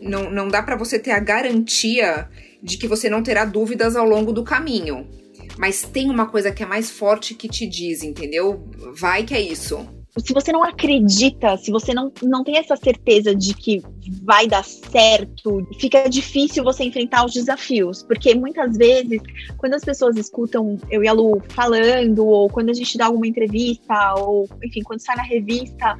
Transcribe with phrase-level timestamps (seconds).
[0.00, 2.28] não, não dá para você ter a garantia
[2.62, 5.08] de que você não terá dúvidas ao longo do caminho.
[5.58, 8.68] Mas tem uma coisa que é mais forte que te diz, entendeu?
[8.94, 13.34] Vai que é isso se você não acredita, se você não, não tem essa certeza
[13.34, 13.82] de que
[14.22, 18.02] vai dar certo, fica difícil você enfrentar os desafios.
[18.02, 19.20] Porque muitas vezes,
[19.56, 23.26] quando as pessoas escutam eu e a Lu falando, ou quando a gente dá alguma
[23.26, 25.96] entrevista, ou enfim, quando sai na revista,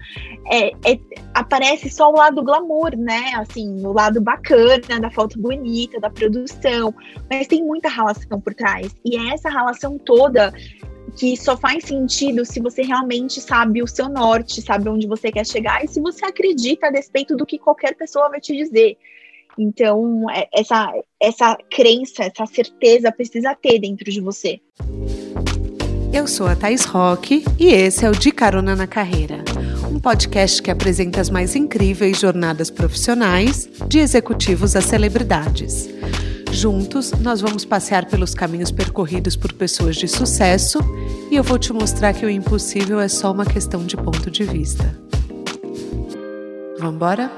[0.51, 0.99] é, é,
[1.35, 3.33] aparece só o lado glamour, né?
[3.37, 6.95] Assim, o lado bacana, da foto bonita, da produção.
[7.31, 8.95] Mas tem muita relação por trás.
[9.05, 10.53] E é essa relação toda
[11.11, 15.47] que só faz sentido se você realmente sabe o seu norte, sabe onde você quer
[15.47, 18.97] chegar e se você acredita a despeito do que qualquer pessoa vai te dizer.
[19.59, 24.61] Então, é, essa, essa crença, essa certeza precisa ter dentro de você.
[26.13, 29.45] Eu sou a Thais Roque e esse é o De Carona na Carreira,
[29.93, 35.89] um podcast que apresenta as mais incríveis jornadas profissionais de executivos a celebridades.
[36.53, 40.81] Juntos, nós vamos passear pelos caminhos percorridos por pessoas de sucesso
[41.31, 44.43] e eu vou te mostrar que o impossível é só uma questão de ponto de
[44.43, 45.01] vista.
[46.79, 47.31] Vamos embora?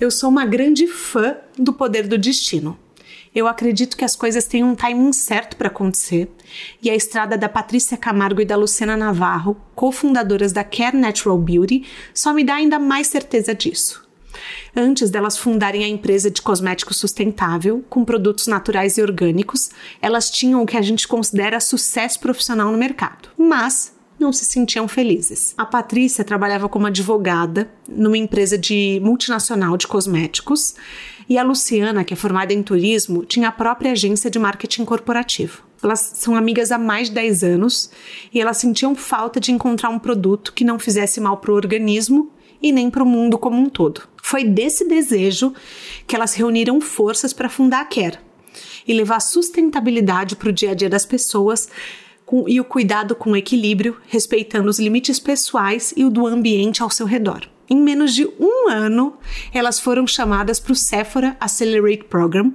[0.00, 2.78] Eu sou uma grande fã do poder do destino.
[3.34, 6.30] Eu acredito que as coisas têm um timing certo para acontecer,
[6.82, 11.84] e a estrada da Patrícia Camargo e da Luciana Navarro, cofundadoras da Care Natural Beauty,
[12.14, 14.07] só me dá ainda mais certeza disso
[14.74, 20.62] antes delas fundarem a empresa de cosméticos sustentável, com produtos naturais e orgânicos, elas tinham
[20.62, 23.28] o que a gente considera sucesso profissional no mercado.
[23.36, 25.54] Mas não se sentiam felizes.
[25.56, 30.74] A Patrícia trabalhava como advogada numa empresa de multinacional de cosméticos
[31.28, 35.62] e a Luciana, que é formada em turismo, tinha a própria agência de marketing corporativo.
[35.82, 37.90] Elas são amigas há mais de 10 anos
[38.32, 42.32] e elas sentiam falta de encontrar um produto que não fizesse mal para o organismo
[42.60, 44.02] e nem para o mundo como um todo.
[44.28, 45.54] Foi desse desejo
[46.06, 48.18] que elas reuniram forças para fundar a Care
[48.86, 51.70] e levar sustentabilidade para o dia a dia das pessoas
[52.26, 56.90] com, e o cuidado com equilíbrio, respeitando os limites pessoais e o do ambiente ao
[56.90, 57.48] seu redor.
[57.70, 59.16] Em menos de um ano,
[59.50, 62.52] elas foram chamadas para o Sephora Accelerate Program,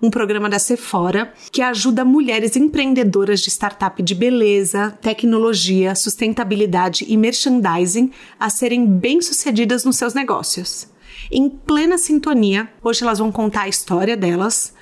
[0.00, 7.16] um programa da Sephora que ajuda mulheres empreendedoras de startup de beleza, tecnologia, sustentabilidade e
[7.16, 10.94] merchandising a serem bem-sucedidas nos seus negócios.
[11.30, 14.72] Em plena sintonia, hoje elas vão contar a história delas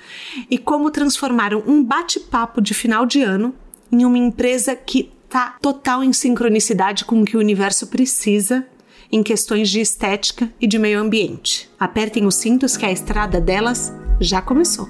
[0.49, 3.53] e como transformaram um bate-papo de final de ano
[3.91, 8.65] em uma empresa que está total em sincronicidade com o que o universo precisa
[9.11, 11.69] em questões de estética e de meio ambiente.
[11.79, 14.87] Apertem os cintos que a estrada delas já começou.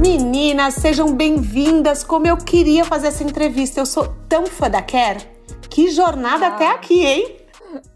[0.00, 2.02] Meninas, sejam bem-vindas.
[2.02, 5.37] Como eu queria fazer essa entrevista, eu sou tão fã da Care.
[5.70, 6.54] Que jornada ah.
[6.54, 7.36] até aqui, hein?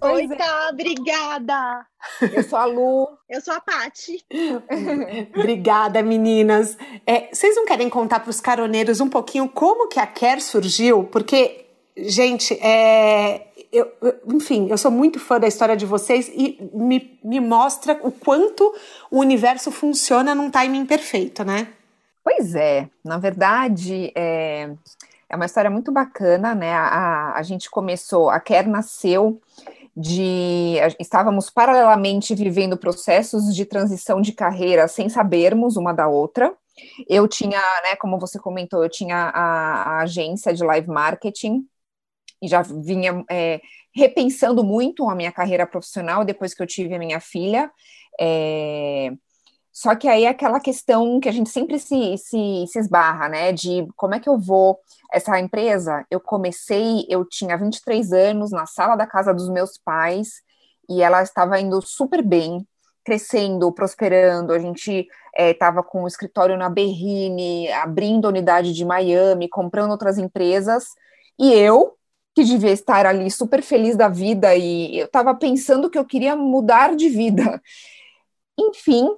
[0.00, 0.36] Oi, é.
[0.36, 1.86] tá, obrigada.
[2.32, 3.08] Eu sou a Lu.
[3.28, 4.24] Eu sou a Pati.
[5.36, 6.76] obrigada, meninas.
[7.06, 11.04] É, vocês não querem contar para os caroneiros um pouquinho como que a Care surgiu?
[11.04, 11.64] Porque,
[11.96, 13.90] gente, é, eu,
[14.26, 18.74] enfim, eu sou muito fã da história de vocês e me, me mostra o quanto
[19.10, 21.68] o universo funciona num timing perfeito, né?
[22.22, 24.70] Pois é, na verdade, é,
[25.32, 26.75] é uma história muito bacana, né?
[26.75, 29.41] A, a gente começou, a Care nasceu
[29.97, 30.76] de.
[31.00, 36.54] Estávamos paralelamente vivendo processos de transição de carreira sem sabermos uma da outra.
[37.09, 41.66] Eu tinha, né, como você comentou, eu tinha a, a agência de live marketing
[42.43, 43.60] e já vinha é,
[43.94, 47.70] repensando muito a minha carreira profissional depois que eu tive a minha filha.
[48.20, 49.12] É,
[49.72, 53.52] só que aí é aquela questão que a gente sempre se, se, se esbarra, né?
[53.52, 54.78] De como é que eu vou.
[55.10, 60.42] Essa empresa, eu comecei, eu tinha 23 anos na sala da casa dos meus pais
[60.88, 62.66] e ela estava indo super bem,
[63.02, 64.52] crescendo, prosperando.
[64.52, 69.92] A gente estava é, com o escritório na Berrine, abrindo a unidade de Miami, comprando
[69.92, 70.84] outras empresas.
[71.38, 71.96] E eu,
[72.34, 76.36] que devia estar ali super feliz da vida, e eu estava pensando que eu queria
[76.36, 77.60] mudar de vida.
[78.58, 79.08] Enfim,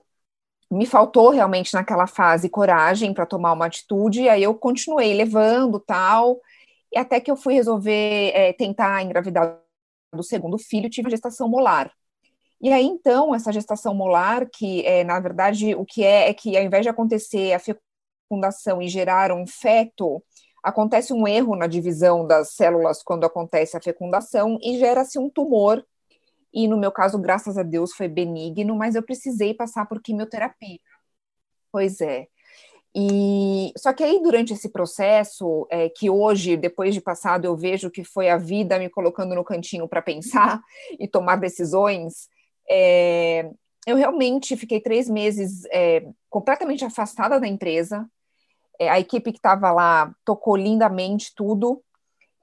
[0.74, 5.78] me faltou realmente naquela fase coragem para tomar uma atitude, e aí eu continuei levando
[5.80, 6.40] tal,
[6.92, 9.60] e até que eu fui resolver é, tentar engravidar
[10.14, 11.90] do segundo filho, tive gestação molar.
[12.60, 16.56] E aí, então, essa gestação molar, que é, na verdade, o que é, é que
[16.56, 20.22] ao invés de acontecer a fecundação e gerar um feto,
[20.62, 25.84] acontece um erro na divisão das células quando acontece a fecundação e gera-se um tumor
[26.54, 30.78] e no meu caso, graças a Deus, foi benigno, mas eu precisei passar por quimioterapia.
[31.72, 32.28] Pois é.
[32.94, 37.90] E só que aí durante esse processo, é, que hoje, depois de passado, eu vejo
[37.90, 40.62] que foi a vida me colocando no cantinho para pensar
[41.00, 42.28] e tomar decisões,
[42.70, 43.50] é,
[43.84, 48.08] eu realmente fiquei três meses é, completamente afastada da empresa.
[48.78, 51.82] É, a equipe que estava lá tocou lindamente tudo.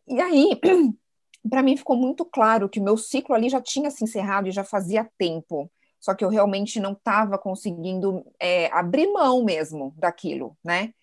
[0.05, 0.59] E aí,
[1.49, 4.51] para mim ficou muito claro que o meu ciclo ali já tinha se encerrado e
[4.51, 5.69] já fazia tempo
[6.01, 10.93] só que eu realmente não estava conseguindo é, abrir mão mesmo daquilo, né?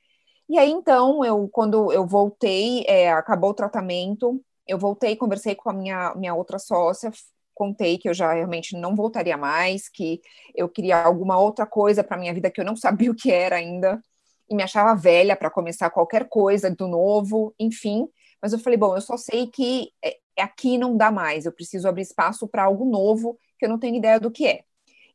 [0.49, 5.70] E aí, então, eu, quando eu voltei, é, acabou o tratamento, eu voltei, conversei com
[5.70, 7.12] a minha, minha outra sócia,
[7.55, 10.20] contei que eu já realmente não voltaria mais, que
[10.55, 13.56] eu queria alguma outra coisa para minha vida que eu não sabia o que era
[13.56, 14.02] ainda,
[14.50, 18.08] e me achava velha para começar qualquer coisa do novo, enfim.
[18.43, 21.88] Mas eu falei, bom, eu só sei que é, aqui não dá mais, eu preciso
[21.88, 24.64] abrir espaço para algo novo que eu não tenho ideia do que é.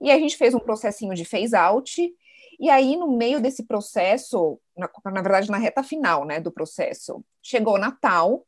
[0.01, 2.13] E a gente fez um processinho de phase out,
[2.59, 7.23] e aí, no meio desse processo, na, na verdade, na reta final né, do processo,
[7.41, 8.45] chegou o Natal,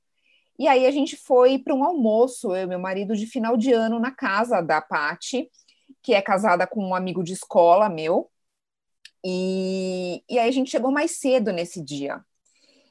[0.57, 3.73] e aí a gente foi para um almoço, eu e meu marido, de final de
[3.73, 5.49] ano na casa da Pati,
[6.01, 8.31] que é casada com um amigo de escola meu.
[9.23, 12.23] E, e aí a gente chegou mais cedo nesse dia.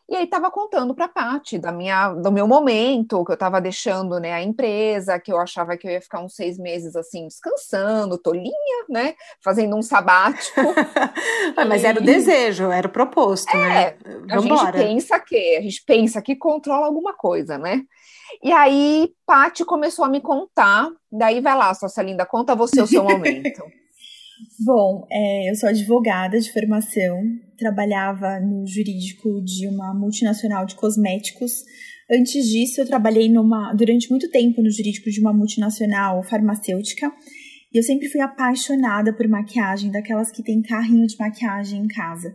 [0.07, 3.59] E aí estava contando para a Paty da minha, do meu momento, que eu estava
[3.59, 7.27] deixando né, a empresa, que eu achava que eu ia ficar uns seis meses assim,
[7.27, 9.15] descansando, tolinha, né?
[9.43, 10.61] Fazendo um sabático.
[11.69, 11.87] Mas e...
[11.87, 13.97] era o desejo, era o proposto, é, né?
[14.31, 17.83] A gente pensa que, a gente pensa que controla alguma coisa, né?
[18.43, 22.87] E aí, Paty começou a me contar, daí vai lá, sócia linda, conta você o
[22.87, 23.63] seu momento.
[24.65, 27.23] Bom, é, eu sou advogada de formação,
[27.59, 31.53] trabalhava no jurídico de uma multinacional de cosméticos.
[32.11, 37.11] Antes disso, eu trabalhei numa, durante muito tempo no jurídico de uma multinacional farmacêutica.
[37.73, 42.33] E eu sempre fui apaixonada por maquiagem, daquelas que tem carrinho de maquiagem em casa.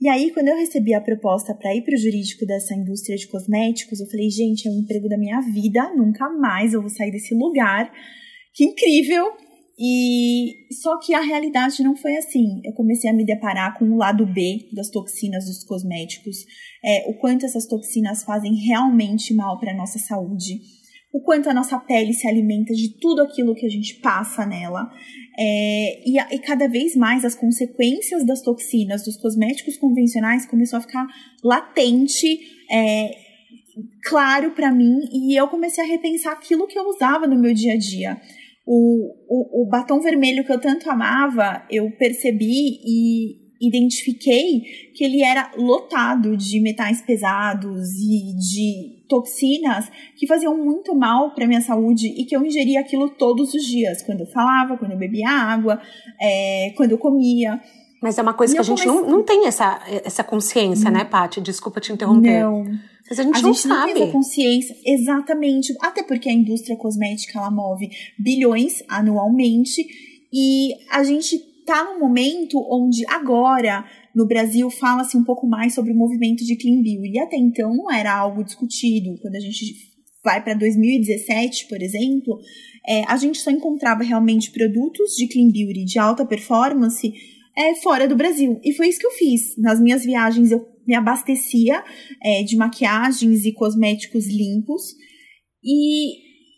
[0.00, 3.26] E aí, quando eu recebi a proposta para ir para o jurídico dessa indústria de
[3.28, 7.10] cosméticos, eu falei, gente, é um emprego da minha vida, nunca mais eu vou sair
[7.10, 7.90] desse lugar.
[8.52, 9.32] Que incrível!
[9.78, 12.60] E só que a realidade não foi assim.
[12.64, 16.38] Eu comecei a me deparar com o lado B das toxinas dos cosméticos,
[16.82, 20.60] é, o quanto essas toxinas fazem realmente mal para a nossa saúde,
[21.12, 24.90] o quanto a nossa pele se alimenta de tudo aquilo que a gente passa nela.
[25.38, 30.82] É, e, e, cada vez mais as consequências das toxinas dos cosméticos convencionais começou a
[30.82, 31.06] ficar
[31.44, 32.40] latente,
[32.70, 33.10] é,
[34.04, 37.74] claro para mim, e eu comecei a repensar aquilo que eu usava no meu dia
[37.74, 38.18] a dia
[38.66, 44.60] o, o, o batom vermelho que eu tanto amava, eu percebi e identifiquei
[44.94, 51.46] que ele era lotado de metais pesados e de toxinas que faziam muito mal para
[51.46, 54.98] minha saúde e que eu ingeria aquilo todos os dias, quando eu falava, quando eu
[54.98, 55.80] bebia água,
[56.20, 57.60] é, quando eu comia.
[58.02, 59.08] Mas é uma coisa e que a gente comecei...
[59.08, 61.40] não, não tem essa, essa consciência, né, Paty?
[61.40, 62.42] Desculpa te interromper.
[62.42, 62.64] Não.
[63.08, 64.76] Mas a gente, a não, gente não tem essa consciência.
[64.84, 65.74] Exatamente.
[65.80, 67.88] Até porque a indústria cosmética ela move
[68.18, 69.86] bilhões anualmente
[70.32, 75.92] e a gente tá num momento onde agora no Brasil fala-se um pouco mais sobre
[75.92, 77.12] o movimento de clean beauty.
[77.12, 79.18] E até então não era algo discutido.
[79.20, 79.64] Quando a gente
[80.24, 82.38] vai para 2017, por exemplo,
[82.86, 87.12] é, a gente só encontrava realmente produtos de clean beauty de alta performance
[87.56, 88.60] é, fora do Brasil.
[88.64, 89.56] E foi isso que eu fiz.
[89.58, 91.82] Nas minhas viagens eu me abastecia
[92.22, 94.82] é, de maquiagens e cosméticos limpos
[95.62, 96.16] e,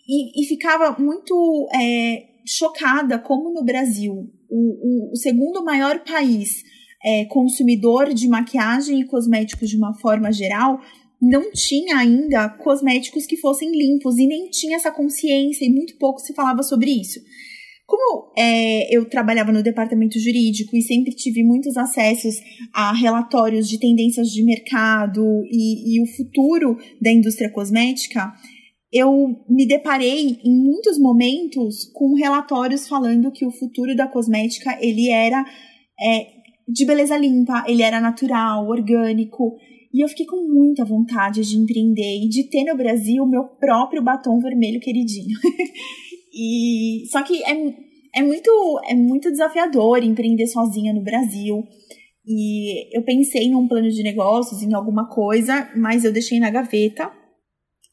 [0.08, 4.14] e, e ficava muito é, chocada como no Brasil,
[4.48, 6.62] o, o, o segundo maior país
[7.04, 10.80] é, consumidor de maquiagem e cosméticos de uma forma geral,
[11.20, 16.20] não tinha ainda cosméticos que fossem limpos e nem tinha essa consciência e muito pouco
[16.20, 17.20] se falava sobre isso.
[17.88, 22.34] Como é, eu trabalhava no departamento jurídico e sempre tive muitos acessos
[22.70, 28.30] a relatórios de tendências de mercado e, e o futuro da indústria cosmética,
[28.92, 35.08] eu me deparei em muitos momentos com relatórios falando que o futuro da cosmética ele
[35.08, 35.42] era
[35.98, 36.26] é,
[36.68, 39.56] de beleza limpa, ele era natural, orgânico.
[39.94, 43.44] E eu fiquei com muita vontade de empreender e de ter no Brasil o meu
[43.44, 45.38] próprio batom vermelho queridinho.
[46.38, 47.74] E só que é,
[48.14, 51.66] é muito é muito desafiador empreender sozinha no Brasil.
[52.24, 57.10] E eu pensei num plano de negócios, em alguma coisa, mas eu deixei na gaveta.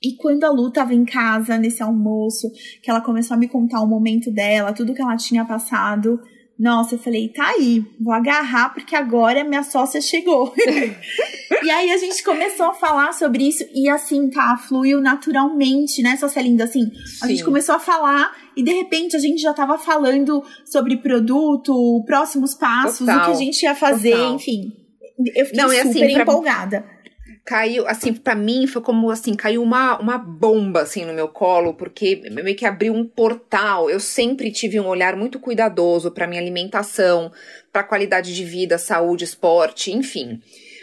[0.03, 2.51] E quando a Lu tava em casa, nesse almoço,
[2.83, 6.19] que ela começou a me contar o momento dela, tudo que ela tinha passado,
[6.57, 10.53] nossa, eu falei, tá aí, vou agarrar porque agora minha sócia chegou.
[11.63, 16.15] e aí a gente começou a falar sobre isso e assim, tá, fluiu naturalmente, né,
[16.15, 16.63] sócia linda?
[16.63, 16.89] Assim,
[17.21, 22.03] a gente começou a falar e de repente a gente já tava falando sobre produto,
[22.05, 23.17] próximos passos, Total.
[23.17, 24.35] o que a gente ia fazer, Total.
[24.35, 24.71] enfim.
[25.35, 26.81] eu fiquei Não, super assim, empolgada.
[26.81, 26.94] Pra
[27.45, 31.75] caiu, assim, para mim foi como assim, caiu uma, uma bomba assim no meu colo,
[31.75, 33.87] porque meio que abriu um portal.
[33.87, 37.31] Eu sempre tive um olhar muito cuidadoso para minha alimentação,
[37.71, 40.41] para qualidade de vida, saúde, esporte, enfim.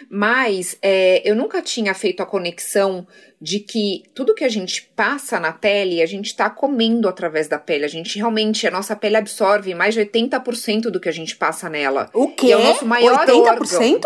[0.08, 3.06] Mas é, eu nunca tinha feito a conexão
[3.40, 7.58] de que tudo que a gente passa na pele, a gente está comendo através da
[7.58, 7.84] pele.
[7.84, 11.68] A gente realmente, a nossa pele absorve mais de 80% do que a gente passa
[11.68, 12.08] nela.
[12.14, 12.48] O quê?
[12.48, 14.00] E é o nosso maior 80%?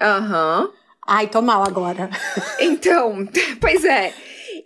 [0.00, 0.64] Aham.
[0.64, 0.78] Uhum.
[1.10, 2.10] Ai, tô mal agora.
[2.60, 3.26] Então,
[3.60, 4.12] pois é.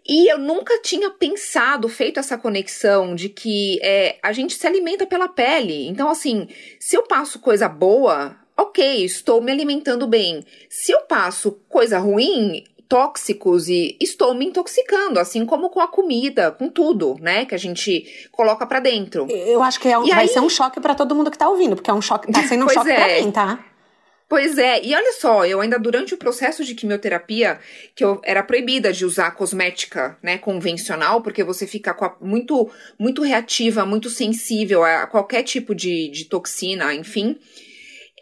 [0.05, 5.07] E eu nunca tinha pensado, feito essa conexão de que é, a gente se alimenta
[5.07, 5.87] pela pele.
[5.87, 6.49] Então, assim,
[6.81, 10.45] se eu passo coisa boa, ok, estou me alimentando bem.
[10.69, 16.51] Se eu passo coisa ruim, tóxicos e estou me intoxicando, assim como com a comida,
[16.51, 19.27] com tudo, né, que a gente coloca para dentro.
[19.31, 20.29] Eu acho que é um, vai aí...
[20.29, 22.65] ser um choque para todo mundo que tá ouvindo, porque é um choque, tá sendo
[22.65, 22.95] um choque é.
[22.95, 23.65] pra mim, tá?
[24.33, 27.61] Pois é, e olha só, eu ainda durante o processo de quimioterapia,
[27.95, 33.21] que eu era proibida de usar cosmética, né, convencional, porque você fica a, muito, muito
[33.21, 37.37] reativa, muito sensível a qualquer tipo de, de toxina, enfim.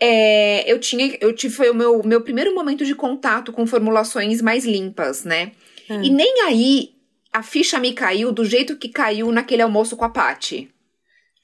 [0.01, 4.43] É, eu tinha, eu tive, foi o meu, meu primeiro momento de contato com formulações
[4.43, 5.53] mais limpas, né?
[5.89, 6.03] Hum.
[6.03, 6.91] E nem aí
[7.33, 10.73] a ficha me caiu do jeito que caiu naquele almoço com a Paty.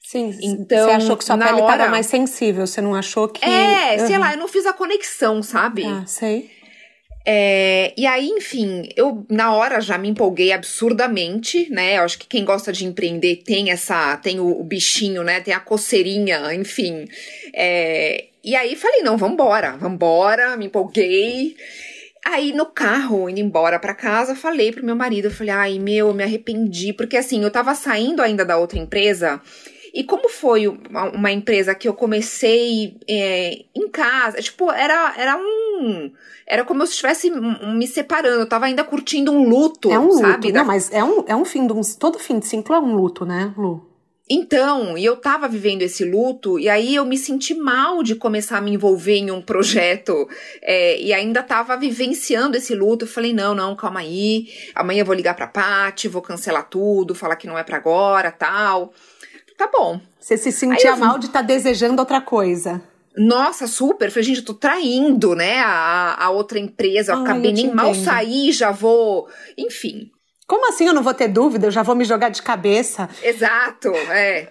[0.09, 0.85] Sim, então.
[0.85, 1.89] Você achou que sua pele estava hora...
[1.89, 3.43] mais sensível, você não achou que.
[3.43, 4.07] É, uhum.
[4.07, 5.83] sei lá, eu não fiz a conexão, sabe?
[5.85, 6.49] Ah, sei.
[7.25, 11.97] É, e aí, enfim, eu na hora já me empolguei absurdamente, né?
[11.97, 15.41] Eu acho que quem gosta de empreender tem essa, tem o, o bichinho, né?
[15.41, 17.05] Tem a coceirinha, enfim.
[17.53, 21.57] É, e aí falei, não, vambora, vambora, me empolguei.
[22.25, 26.07] Aí no carro, indo embora para casa, falei pro meu marido, eu falei, ai meu,
[26.07, 29.41] eu me arrependi, porque assim, eu tava saindo ainda da outra empresa
[29.97, 36.11] e como foi uma, empresa que eu comecei é, em casa, tipo, era, era um.
[36.45, 39.91] Era como se eu estivesse me separando, eu tava ainda curtindo um luto.
[39.91, 40.51] É um luto, sabe?
[40.51, 41.81] Não, mas é um, é um fim de um.
[41.99, 43.89] Todo fim de ciclo é um luto, né, Lu?
[44.29, 48.59] Então, e eu tava vivendo esse luto, e aí eu me senti mal de começar
[48.59, 50.29] a me envolver em um projeto,
[50.61, 53.05] é, e ainda tava vivenciando esse luto.
[53.05, 57.15] Eu falei: não, não, calma aí, amanhã eu vou ligar pra Paty, vou cancelar tudo,
[57.15, 58.93] falar que não é para agora tal
[59.57, 59.99] tá bom.
[60.19, 60.97] Você se sentia eu...
[60.97, 62.81] mal de estar tá desejando outra coisa.
[63.17, 64.11] Nossa, super.
[64.11, 67.13] Falei, gente, eu tô traindo, né, a, a outra empresa.
[67.13, 69.27] Eu Ai, acabei eu nem mal sair, já vou.
[69.57, 70.11] Enfim.
[70.45, 71.67] Como assim eu não vou ter dúvida?
[71.67, 73.09] Eu já vou me jogar de cabeça.
[73.23, 74.49] Exato, é.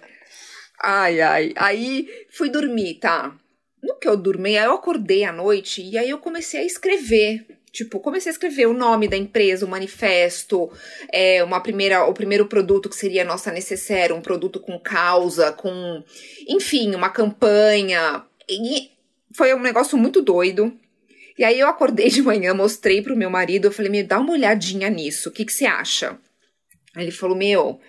[0.83, 1.53] Ai, ai.
[1.55, 3.33] Aí fui dormir, tá?
[3.81, 7.56] No que eu dormi, aí eu acordei à noite e aí eu comecei a escrever
[7.77, 10.67] Tipo, comecei a escrever o nome da empresa, o manifesto,
[11.13, 16.03] é, uma primeira, o primeiro produto que seria nossa necessária, um produto com causa, com,
[16.47, 18.25] enfim, uma campanha.
[18.49, 18.89] E
[19.31, 20.75] foi um negócio muito doido.
[21.37, 24.33] E aí eu acordei de manhã, mostrei pro meu marido, eu falei, me dá uma
[24.33, 26.17] olhadinha nisso, o que, que você acha?
[26.95, 27.79] Aí ele falou, meu,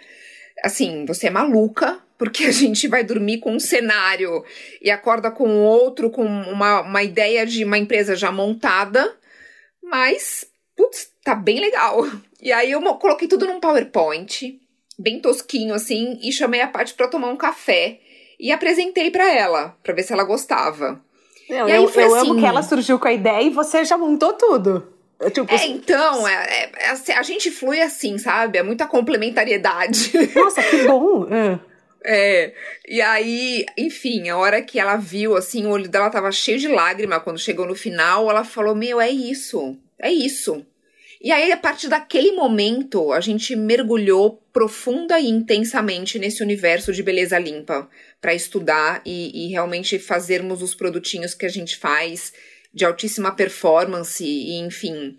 [0.63, 4.45] assim, você é maluca, porque a gente vai dormir com um cenário
[4.83, 9.18] e acorda com outro, com uma, uma ideia de uma empresa já montada
[9.89, 12.05] mas, putz, tá bem legal.
[12.41, 14.61] E aí eu coloquei tudo num PowerPoint,
[14.97, 17.99] bem tosquinho assim, e chamei a Paty para tomar um café
[18.39, 21.03] e apresentei para ela, para ver se ela gostava.
[21.51, 23.51] Não, e aí eu, foi eu assim, amo que ela surgiu com a ideia e
[23.51, 24.87] você já montou tudo.
[25.33, 28.57] Tipo, é, então, é, é, é, assim, a gente flui assim, sabe?
[28.57, 30.13] É muita complementariedade.
[30.37, 31.27] Nossa, que bom!
[31.29, 31.59] É.
[32.05, 32.53] É,
[32.87, 36.69] e aí, enfim, a hora que ela viu, assim, o olho dela tava cheio de
[36.69, 40.65] lágrima quando chegou no final, ela falou: Meu, é isso, é isso.
[41.21, 47.03] E aí, a partir daquele momento, a gente mergulhou profunda e intensamente nesse universo de
[47.03, 47.89] beleza limpa
[48.21, 52.33] para estudar e, e, realmente fazermos os produtinhos que a gente faz
[52.73, 55.19] de altíssima performance e, enfim,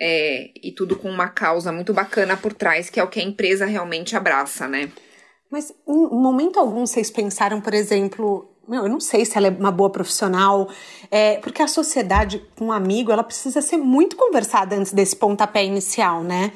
[0.00, 3.24] é, e tudo com uma causa muito bacana por trás, que é o que a
[3.24, 4.90] empresa realmente abraça, né?
[5.50, 9.50] Mas em momento algum vocês pensaram, por exemplo, meu, eu não sei se ela é
[9.50, 10.68] uma boa profissional,
[11.10, 15.64] é, porque a sociedade com um amigo, ela precisa ser muito conversada antes desse pontapé
[15.64, 16.52] inicial, né?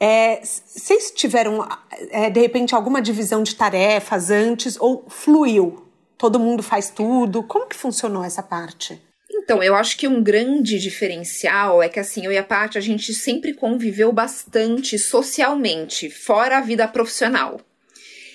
[0.00, 1.66] É, vocês tiveram,
[2.10, 5.86] é, de repente, alguma divisão de tarefas antes ou fluiu?
[6.18, 7.42] Todo mundo faz tudo?
[7.42, 9.00] Como que funcionou essa parte?
[9.30, 12.80] Então, eu acho que um grande diferencial é que, assim, eu e a Paty, a
[12.80, 17.60] gente sempre conviveu bastante socialmente, fora a vida profissional.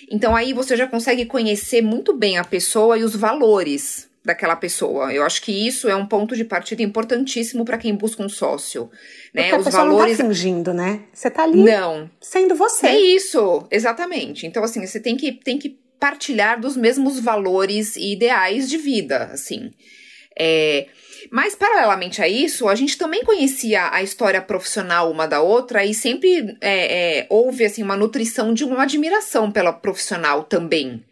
[0.09, 5.13] Então aí você já consegue conhecer muito bem a pessoa e os valores daquela pessoa.
[5.13, 8.89] Eu acho que isso é um ponto de partida importantíssimo para quem busca um sócio,
[9.33, 9.43] né?
[9.43, 11.01] Porque a os pessoa valores não tá fingindo, né?
[11.13, 12.09] Você tá ali Não.
[12.19, 12.87] sendo você.
[12.87, 14.45] É isso, exatamente.
[14.45, 19.29] Então assim, você tem que tem que partilhar dos mesmos valores e ideais de vida,
[19.33, 19.71] assim.
[20.39, 20.87] É,
[21.29, 25.93] mas, paralelamente a isso, a gente também conhecia a história profissional uma da outra e
[25.93, 31.03] sempre é, é, houve assim, uma nutrição de uma admiração pela profissional também.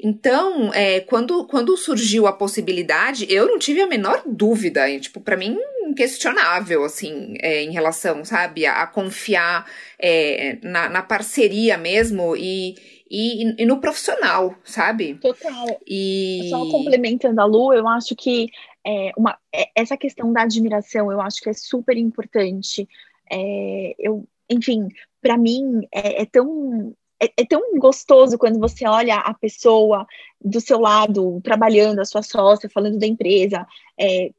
[0.00, 4.88] Então, é, quando, quando surgiu a possibilidade, eu não tive a menor dúvida.
[4.88, 5.56] E, tipo, para mim,
[5.86, 9.66] inquestionável, assim, é, em relação, sabe, a, a confiar
[9.98, 12.76] é, na, na, parceria mesmo e,
[13.14, 15.14] e, e, no profissional, sabe?
[15.14, 15.80] Total.
[15.86, 16.48] E...
[16.50, 18.50] Só complementando a Lu, eu acho que
[18.84, 22.88] é, uma, é, essa questão da admiração, eu acho que é super importante.
[23.30, 24.88] É, eu, enfim,
[25.22, 30.06] para mim é, é tão é, é, tão gostoso quando você olha a pessoa
[30.40, 33.66] do seu lado trabalhando, a sua sócia, falando da empresa.
[33.98, 34.30] É,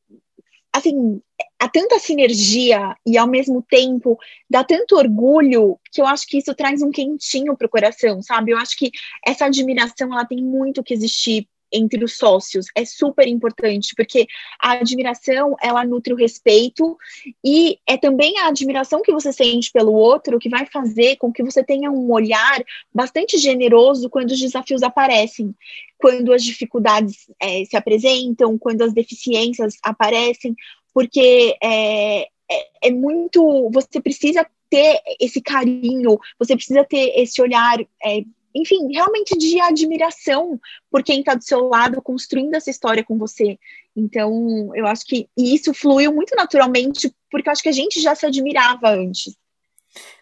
[0.78, 1.22] assim,
[1.60, 4.18] há tanta sinergia e ao mesmo tempo
[4.50, 8.52] dá tanto orgulho que eu acho que isso traz um quentinho pro coração, sabe?
[8.52, 8.92] Eu acho que
[9.26, 14.28] essa admiração ela tem muito que existir entre os sócios é super importante, porque
[14.62, 16.98] a admiração, ela nutre o respeito
[17.44, 21.44] e é também a admiração que você sente pelo outro que vai fazer com que
[21.44, 25.56] você tenha um olhar bastante generoso quando os desafios aparecem,
[25.98, 30.56] quando as dificuldades é, se apresentam, quando as deficiências aparecem,
[30.94, 33.70] porque é, é, é muito.
[33.72, 38.24] Você precisa ter esse carinho, você precisa ter esse olhar é,
[38.56, 40.60] enfim, realmente de admiração
[40.90, 43.60] por quem está do seu lado construindo essa história com você.
[43.96, 48.16] Então, eu acho que isso fluiu muito naturalmente, porque eu acho que a gente já
[48.16, 49.36] se admirava antes.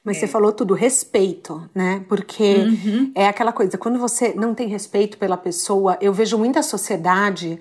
[0.04, 0.20] Mas é.
[0.22, 2.06] você falou tudo, respeito, né?
[2.10, 3.12] Porque uhum.
[3.16, 7.60] é aquela coisa, quando você não tem respeito pela pessoa, eu vejo muita sociedade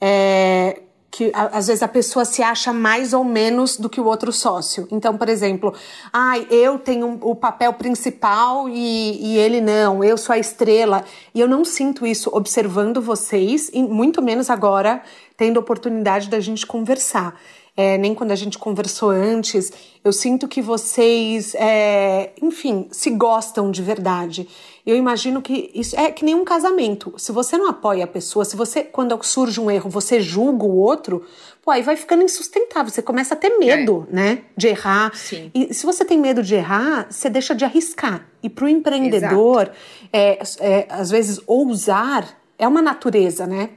[0.00, 4.32] é, que às vezes a pessoa se acha mais ou menos do que o outro
[4.32, 4.86] sócio.
[4.90, 5.74] Então, por exemplo,
[6.12, 11.04] ah, eu tenho o papel principal e, e ele não, eu sou a estrela.
[11.34, 15.02] E eu não sinto isso observando vocês, e muito menos agora
[15.36, 17.34] tendo oportunidade da gente conversar
[17.80, 19.72] é, nem quando a gente conversou antes.
[20.04, 24.46] Eu sinto que vocês, é, enfim, se gostam de verdade.
[24.84, 27.14] Eu imagino que isso é que nem um casamento.
[27.16, 30.76] Se você não apoia a pessoa, se você, quando surge um erro, você julga o
[30.76, 31.24] outro,
[31.62, 32.92] pô, aí vai ficando insustentável.
[32.92, 34.14] Você começa a ter medo, é.
[34.14, 35.14] né, de errar.
[35.14, 35.50] Sim.
[35.54, 38.28] E se você tem medo de errar, você deixa de arriscar.
[38.42, 39.70] E para o empreendedor,
[40.12, 42.28] é, é, às vezes, ousar
[42.58, 43.70] é uma natureza, né?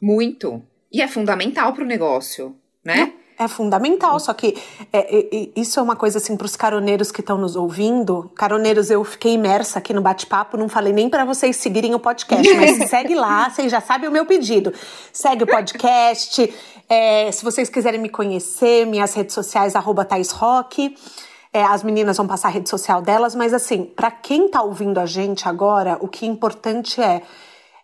[0.00, 0.62] Muito.
[0.90, 3.19] E é fundamental para o negócio, né?
[3.40, 4.54] É fundamental, só que
[4.92, 8.30] é, é, isso é uma coisa assim para os caroneiros que estão nos ouvindo.
[8.36, 12.52] Caroneiros, eu fiquei imersa aqui no bate-papo, não falei nem para vocês seguirem o podcast,
[12.52, 14.74] mas segue lá, vocês já sabem o meu pedido.
[15.10, 16.54] Segue o podcast.
[16.86, 20.94] É, se vocês quiserem me conhecer, minhas redes sociais, arroba Rock.
[21.50, 25.00] É, as meninas vão passar a rede social delas, mas assim, para quem está ouvindo
[25.00, 27.22] a gente agora, o que é importante é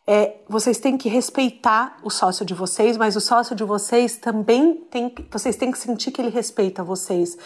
[0.06, 4.74] é, vocês têm que respeitar o sócio de vocês, mas o sócio de vocês também
[4.90, 7.36] tem, vocês têm que sentir que ele respeita vocês,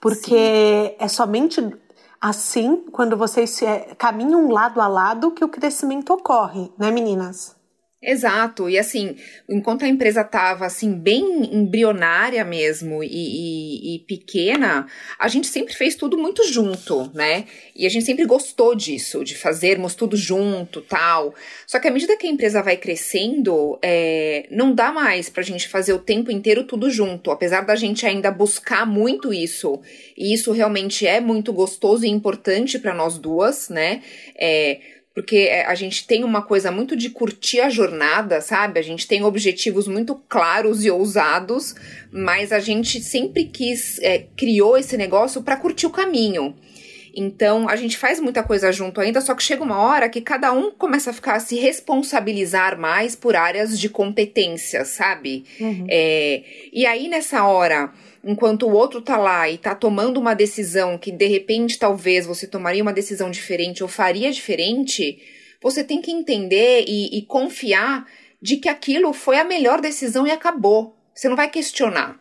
[0.00, 0.96] porque Sim.
[0.98, 1.76] é somente
[2.20, 7.53] assim, quando vocês se, é, caminham lado a lado, que o crescimento ocorre, né, meninas?
[8.06, 9.16] Exato, e assim,
[9.48, 11.24] enquanto a empresa estava assim bem
[11.56, 14.86] embrionária mesmo e, e, e, pequena,
[15.18, 17.46] a gente sempre fez tudo muito junto, né?
[17.74, 21.34] E a gente sempre gostou disso, de fazermos tudo junto, tal.
[21.66, 25.46] Só que à medida que a empresa vai crescendo, é, não dá mais para a
[25.46, 29.80] gente fazer o tempo inteiro tudo junto, apesar da gente ainda buscar muito isso.
[30.14, 34.02] E isso realmente é muito gostoso e importante para nós duas, né?
[34.38, 34.78] É,
[35.14, 38.80] porque é, a gente tem uma coisa muito de curtir a jornada, sabe?
[38.80, 41.74] A gente tem objetivos muito claros e ousados,
[42.10, 46.56] mas a gente sempre quis, é, criou esse negócio para curtir o caminho.
[47.16, 50.52] Então, a gente faz muita coisa junto ainda, só que chega uma hora que cada
[50.52, 55.44] um começa a ficar a se responsabilizar mais por áreas de competência, sabe?
[55.60, 55.86] Uhum.
[55.88, 57.92] É, e aí, nessa hora,
[58.24, 62.46] enquanto o outro tá lá e tá tomando uma decisão que de repente talvez você
[62.46, 65.18] tomaria uma decisão diferente ou faria diferente,
[65.62, 68.06] você tem que entender e, e confiar
[68.40, 70.96] de que aquilo foi a melhor decisão e acabou.
[71.14, 72.20] Você não vai questionar.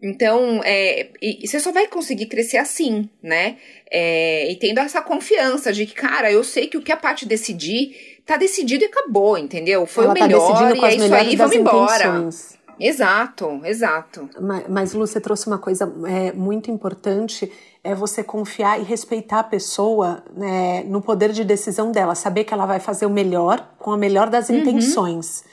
[0.00, 3.56] Então, é, e, e você só vai conseguir crescer assim, né?
[3.90, 7.26] É, e tendo essa confiança de que, cara, eu sei que o que a parte
[7.26, 9.86] decidir, tá decidido e acabou, entendeu?
[9.86, 12.04] Foi Ela o tá melhor tá e é isso aí, vamos embora.
[12.06, 12.57] Intenções.
[12.80, 14.28] Exato, exato.
[14.40, 17.50] Mas, mas Lu, você trouxe uma coisa é, muito importante,
[17.82, 22.54] é você confiar e respeitar a pessoa né, no poder de decisão dela, saber que
[22.54, 24.56] ela vai fazer o melhor com a melhor das uhum.
[24.58, 25.44] intenções.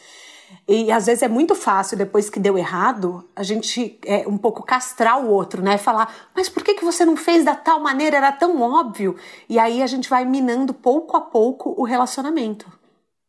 [0.68, 4.64] E às vezes é muito fácil, depois que deu errado, a gente é, um pouco
[4.64, 5.78] castrar o outro, né?
[5.78, 8.18] Falar, mas por que, que você não fez da tal maneira?
[8.18, 9.16] Era tão óbvio.
[9.48, 12.66] E aí a gente vai minando pouco a pouco o relacionamento.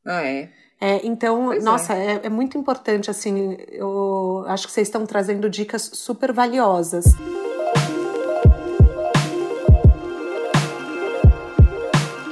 [0.07, 0.51] Ah, é.
[0.81, 2.17] É, então, pois nossa, é.
[2.17, 7.07] É, é muito importante, assim, eu acho que vocês estão trazendo dicas super valiosas.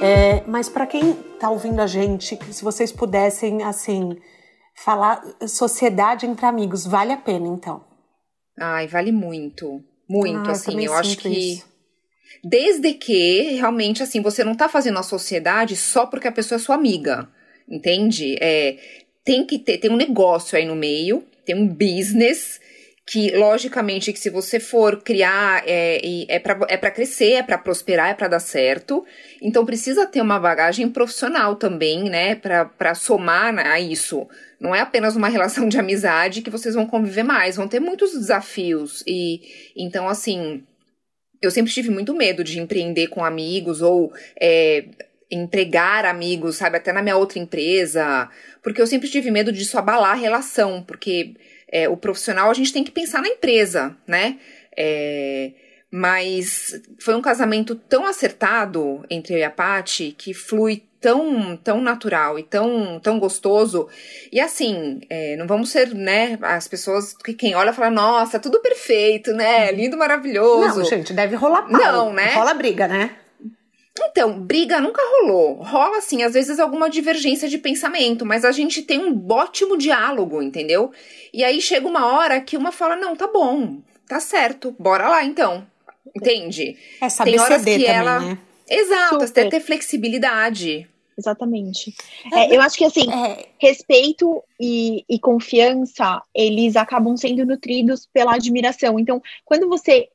[0.01, 4.19] É, mas para quem está ouvindo a gente, se vocês pudessem, assim,
[4.77, 7.83] falar sociedade entre amigos, vale a pena, então?
[8.61, 9.83] Ai, vale muito.
[10.07, 11.29] Muito, ah, assim, eu, eu acho que.
[11.29, 11.67] Isso.
[12.43, 16.59] Desde que, realmente, assim, você não tá fazendo a sociedade só porque a pessoa é
[16.59, 17.27] sua amiga.
[17.69, 18.37] Entende?
[18.41, 18.77] É,
[19.25, 22.61] tem que ter, tem um negócio aí no meio, tem um business
[23.07, 28.11] que logicamente que se você for criar é, é para é crescer, é para prosperar,
[28.11, 29.05] é para dar certo.
[29.43, 34.27] Então precisa ter uma bagagem profissional também, né, para somar a isso.
[34.59, 38.13] Não é apenas uma relação de amizade que vocês vão conviver mais, vão ter muitos
[38.13, 39.43] desafios e
[39.77, 40.65] então assim
[41.43, 44.87] eu sempre tive muito medo de empreender com amigos ou é,
[45.35, 48.29] empregar amigos, sabe, até na minha outra empresa,
[48.63, 51.35] porque eu sempre tive medo disso abalar a relação, porque
[51.71, 54.39] é, o profissional a gente tem que pensar na empresa, né?
[54.77, 55.53] É,
[55.91, 61.83] mas foi um casamento tão acertado entre eu e a Paty que flui tão, tão
[61.83, 63.89] natural e tão, tão gostoso.
[64.33, 68.59] E assim, é, não vamos ser, né, as pessoas que quem olha fala, nossa, tudo
[68.61, 69.71] perfeito, né?
[69.71, 69.77] Uhum.
[69.77, 70.79] Lindo, maravilhoso.
[70.79, 71.71] Não, gente, deve rolar pau.
[71.71, 72.33] Não, né?
[72.33, 73.11] Rola briga, né?
[73.97, 75.55] Então, briga nunca rolou.
[75.55, 80.43] Rola, assim, às vezes alguma divergência de pensamento, mas a gente tem um ótimo diálogo,
[80.43, 80.91] entendeu?
[81.33, 83.79] E aí chega uma hora que uma fala: não, tá bom,
[84.09, 85.67] tá certo, bora lá então.
[86.15, 86.77] Entende?
[87.01, 88.21] É saber tem horas que também, ela.
[88.21, 88.39] Né?
[88.69, 90.89] Exato, ter, ter flexibilidade.
[91.17, 91.95] Exatamente.
[92.33, 93.47] É, eu acho que assim, é.
[93.59, 98.99] respeito e, e confiança, eles acabam sendo nutridos pela admiração.
[98.99, 100.09] Então, quando você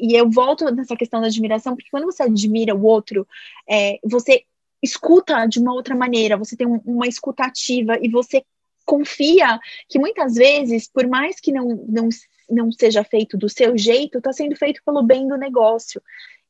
[0.00, 3.26] e eu volto nessa questão da admiração, porque quando você admira o outro,
[3.68, 4.44] é, você
[4.82, 8.44] escuta de uma outra maneira, você tem um, uma escutativa e você
[8.84, 12.08] confia que muitas vezes, por mais que não, não,
[12.48, 16.00] não seja feito do seu jeito, está sendo feito pelo bem do negócio.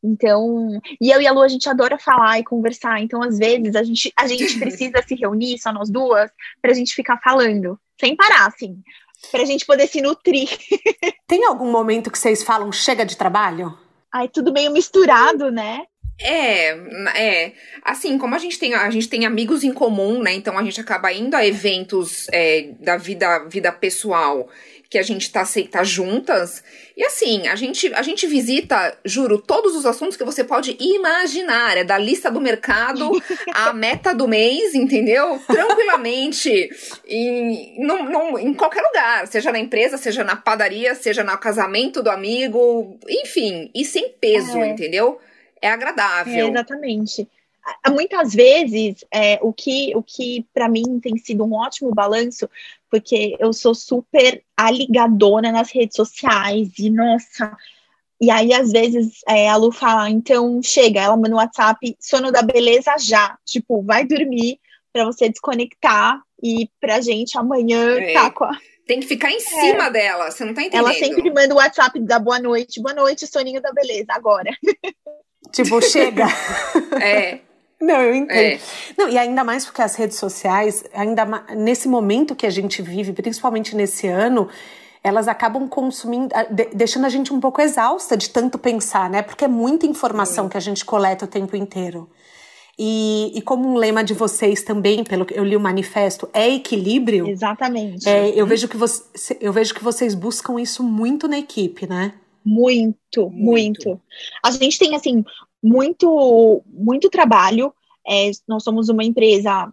[0.02, 3.00] Então, e eu e a Lu, a gente adora falar e conversar.
[3.00, 6.74] Então, às vezes, a gente, a gente precisa se reunir, só nós duas, para a
[6.74, 8.82] gente ficar falando, sem parar, assim
[9.30, 10.48] para a gente poder se nutrir.
[11.26, 13.76] Tem algum momento que vocês falam chega de trabalho?
[14.12, 15.84] Ai, tudo meio misturado, né?
[16.18, 16.68] É,
[17.14, 17.52] é.
[17.82, 20.32] Assim, como a gente tem, a gente tem amigos em comum, né?
[20.32, 24.48] Então a gente acaba indo a eventos é, da vida, vida pessoal
[24.88, 26.62] que a gente tá, tá juntas.
[26.96, 31.76] E assim, a gente, a gente visita, juro, todos os assuntos que você pode imaginar.
[31.76, 33.10] É da lista do mercado
[33.52, 35.40] à meta do mês, entendeu?
[35.46, 36.70] Tranquilamente.
[37.06, 39.26] em, num, em qualquer lugar.
[39.26, 42.98] Seja na empresa, seja na padaria, seja no casamento do amigo.
[43.08, 44.68] Enfim, e sem peso, é.
[44.68, 45.18] entendeu?
[45.60, 46.46] É agradável.
[46.46, 47.28] É, exatamente
[47.90, 52.48] muitas vezes é, o que o que para mim tem sido um ótimo balanço
[53.00, 57.54] porque eu sou super aligadona nas redes sociais e nossa
[58.20, 62.32] e aí às vezes é, a Lu fala então chega ela manda no WhatsApp sono
[62.32, 64.58] da beleza já tipo vai dormir
[64.92, 68.12] para você desconectar e pra gente amanhã é.
[68.14, 68.56] tá com a
[68.86, 69.90] tem que ficar em cima é.
[69.90, 70.86] dela, você não tá entendendo.
[70.86, 74.48] Ela sempre manda o WhatsApp da boa noite, boa noite, soninho da beleza, agora.
[75.50, 76.26] Tipo, chega.
[77.02, 77.40] é.
[77.86, 78.36] Não, eu entendo.
[78.36, 78.58] É.
[78.98, 81.24] Não, e ainda mais porque as redes sociais, ainda
[81.56, 84.48] nesse momento que a gente vive, principalmente nesse ano,
[85.04, 86.34] elas acabam consumindo,
[86.74, 89.22] deixando a gente um pouco exausta de tanto pensar, né?
[89.22, 92.10] Porque é muita informação que a gente coleta o tempo inteiro.
[92.76, 96.50] E, e, como um lema de vocês também, pelo que eu li o manifesto, é
[96.50, 97.26] equilíbrio.
[97.28, 98.06] Exatamente.
[98.06, 102.12] É, eu, vejo que você, eu vejo que vocês buscam isso muito na equipe, né?
[102.44, 103.88] Muito, muito.
[103.88, 104.00] muito.
[104.44, 105.24] A gente tem, assim,
[105.66, 107.74] muito, muito trabalho.
[108.06, 109.70] É, nós somos uma empresa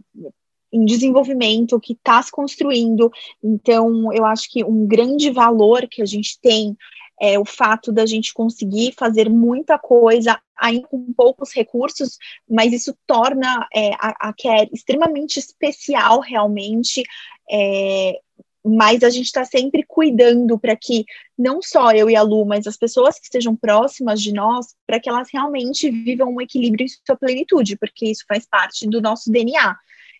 [0.71, 3.11] em desenvolvimento que está se construindo.
[3.43, 6.75] Então, eu acho que um grande valor que a gente tem
[7.21, 12.17] é o fato da gente conseguir fazer muita coisa ainda com poucos recursos,
[12.49, 17.03] mas isso torna é, a, a Care extremamente especial realmente.
[17.49, 18.19] É,
[18.63, 21.05] mas a gente está sempre cuidando para que
[21.37, 24.99] não só eu e a Lu, mas as pessoas que estejam próximas de nós, para
[24.99, 29.29] que elas realmente vivam um equilíbrio em sua plenitude, porque isso faz parte do nosso
[29.29, 29.75] DNA,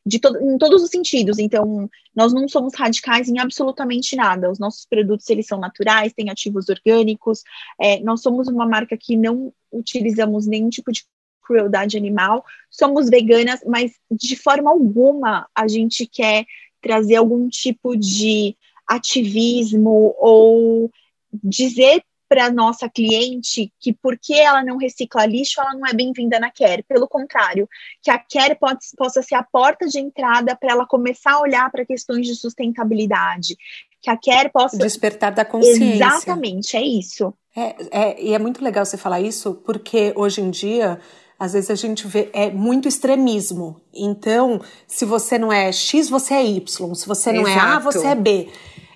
[0.05, 1.39] de to em todos os sentidos.
[1.39, 4.51] Então, nós não somos radicais em absolutamente nada.
[4.51, 7.43] Os nossos produtos eles são naturais, têm ativos orgânicos.
[7.79, 11.05] É, nós somos uma marca que não utilizamos nenhum tipo de
[11.41, 12.43] crueldade animal.
[12.69, 16.45] Somos veganas, mas de forma alguma a gente quer
[16.83, 20.91] trazer algum tipo de ativismo ou
[21.33, 26.51] dizer para nossa cliente que porque ela não recicla lixo, ela não é bem-vinda na
[26.51, 26.83] Care.
[26.83, 27.69] Pelo contrário,
[28.01, 31.71] que a Care pode, possa ser a porta de entrada para ela começar a olhar
[31.71, 33.55] para questões de sustentabilidade.
[34.01, 34.77] Que a Care possa.
[34.77, 35.93] Despertar da consciência.
[35.93, 37.33] Exatamente, é isso.
[37.55, 40.99] É, é, e é muito legal você falar isso, porque hoje em dia
[41.43, 43.81] às vezes a gente vê é muito extremismo.
[43.93, 46.95] Então, se você não é X, você é Y.
[46.95, 47.59] Se você não Exato.
[47.59, 48.47] é A, você é B.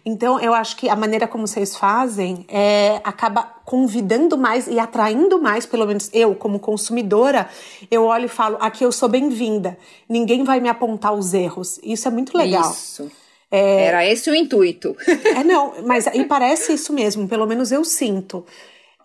[0.05, 5.41] Então, eu acho que a maneira como vocês fazem é, acaba convidando mais e atraindo
[5.41, 7.49] mais, pelo menos eu, como consumidora,
[7.91, 11.77] eu olho e falo: aqui eu sou bem-vinda, ninguém vai me apontar os erros.
[11.83, 12.71] Isso é muito legal.
[12.71, 13.11] Isso.
[13.51, 13.87] É...
[13.87, 14.95] Era esse o intuito.
[15.35, 18.45] é, não, mas e parece isso mesmo, pelo menos eu sinto.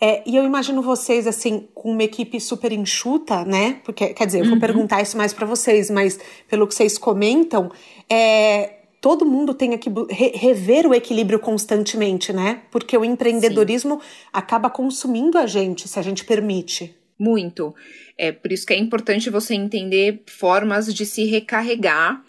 [0.05, 3.81] É, e eu imagino vocês, assim, com uma equipe super enxuta, né?
[3.85, 4.61] Porque, quer dizer, eu vou uhum.
[4.61, 7.71] perguntar isso mais para vocês, mas pelo que vocês comentam,
[8.11, 12.63] é, todo mundo tem que rever o equilíbrio constantemente, né?
[12.73, 14.07] Porque o empreendedorismo Sim.
[14.33, 16.93] acaba consumindo a gente, se a gente permite.
[17.17, 17.73] Muito.
[18.19, 22.25] É por isso que é importante você entender formas de se recarregar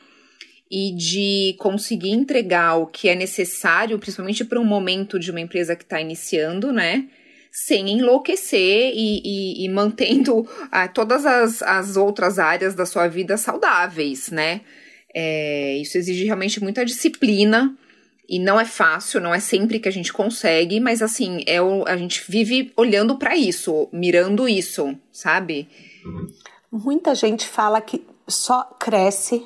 [0.70, 5.76] e de conseguir entregar o que é necessário, principalmente para um momento de uma empresa
[5.76, 7.10] que está iniciando, né?
[7.56, 13.38] Sem enlouquecer e, e, e mantendo ah, todas as, as outras áreas da sua vida
[13.38, 14.62] saudáveis, né?
[15.14, 17.78] É, isso exige realmente muita disciplina
[18.28, 21.88] e não é fácil, não é sempre que a gente consegue, mas assim, é o,
[21.88, 25.70] a gente vive olhando para isso, mirando isso, sabe?
[26.72, 29.46] Muita gente fala que só cresce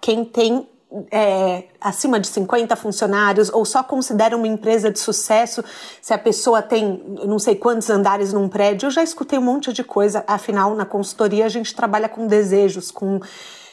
[0.00, 0.68] quem tem
[1.10, 5.62] é, acima de 50 funcionários ou só considera uma empresa de sucesso
[6.00, 8.86] se a pessoa tem não sei quantos andares num prédio.
[8.86, 12.90] Eu já escutei um monte de coisa, afinal, na consultoria a gente trabalha com desejos,
[12.90, 13.20] com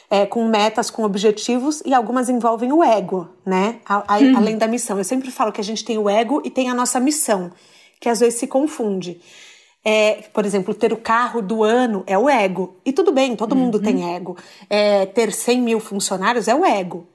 [0.08, 3.80] é, com metas, com objetivos, e algumas envolvem o ego, né?
[3.84, 4.36] A, a, hum.
[4.36, 4.98] Além da missão.
[4.98, 7.50] Eu sempre falo que a gente tem o ego e tem a nossa missão,
[8.00, 9.20] que às vezes se confunde.
[9.88, 12.74] É, por exemplo, ter o carro do ano é o ego.
[12.84, 13.58] E tudo bem, todo uhum.
[13.58, 14.36] mundo tem ego.
[14.68, 17.06] É, ter 100 mil funcionários é o ego.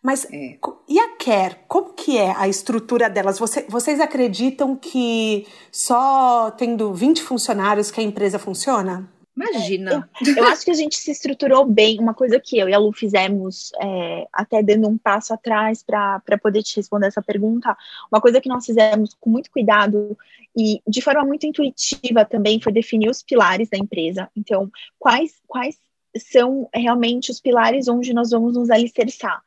[0.00, 0.56] Mas é.
[0.88, 1.56] e a Care?
[1.66, 3.40] Como que é a estrutura delas?
[3.40, 9.10] Você, vocês acreditam que só tendo 20 funcionários que a empresa funciona?
[9.36, 10.08] Imagina.
[10.26, 11.98] Eu, eu, acho que a gente se estruturou bem.
[12.00, 16.38] Uma coisa que eu e a Lu fizemos, é, até dando um passo atrás para
[16.40, 17.76] poder te responder essa pergunta,
[18.10, 20.16] uma coisa que nós fizemos com muito cuidado
[20.56, 24.30] e de forma muito intuitiva também foi definir os pilares da empresa.
[24.34, 25.76] Então, quais, quais
[26.16, 29.42] são realmente os pilares onde nós vamos nos alicerçar?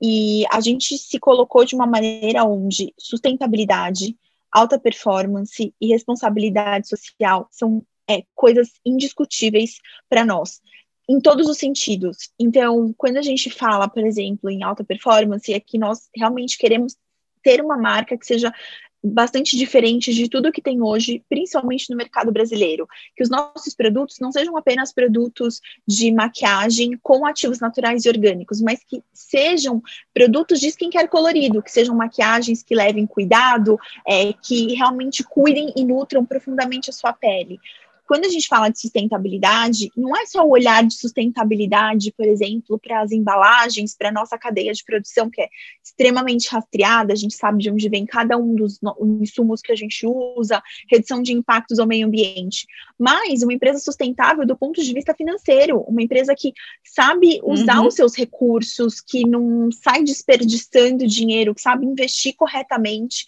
[0.00, 4.16] E a gente se colocou de uma maneira onde sustentabilidade,
[4.50, 10.60] alta performance e responsabilidade social são é, coisas indiscutíveis para nós,
[11.08, 12.30] em todos os sentidos.
[12.38, 16.96] Então, quando a gente fala, por exemplo, em alta performance, é que nós realmente queremos
[17.42, 18.52] ter uma marca que seja
[19.06, 22.88] bastante diferente de tudo que tem hoje, principalmente no mercado brasileiro.
[23.14, 28.60] Que os nossos produtos não sejam apenas produtos de maquiagem com ativos naturais e orgânicos,
[28.60, 34.74] mas que sejam produtos de skincare colorido, que sejam maquiagens que levem cuidado, é, que
[34.74, 37.60] realmente cuidem e nutram profundamente a sua pele
[38.06, 42.78] quando a gente fala de sustentabilidade, não é só o olhar de sustentabilidade, por exemplo,
[42.78, 45.48] para as embalagens, para a nossa cadeia de produção, que é
[45.82, 48.78] extremamente rastreada, a gente sabe de onde vem cada um dos
[49.20, 52.66] insumos que a gente usa, redução de impactos ao meio ambiente,
[52.98, 56.52] mas uma empresa sustentável do ponto de vista financeiro, uma empresa que
[56.84, 57.88] sabe usar uhum.
[57.88, 63.26] os seus recursos, que não sai desperdiçando dinheiro, que sabe investir corretamente.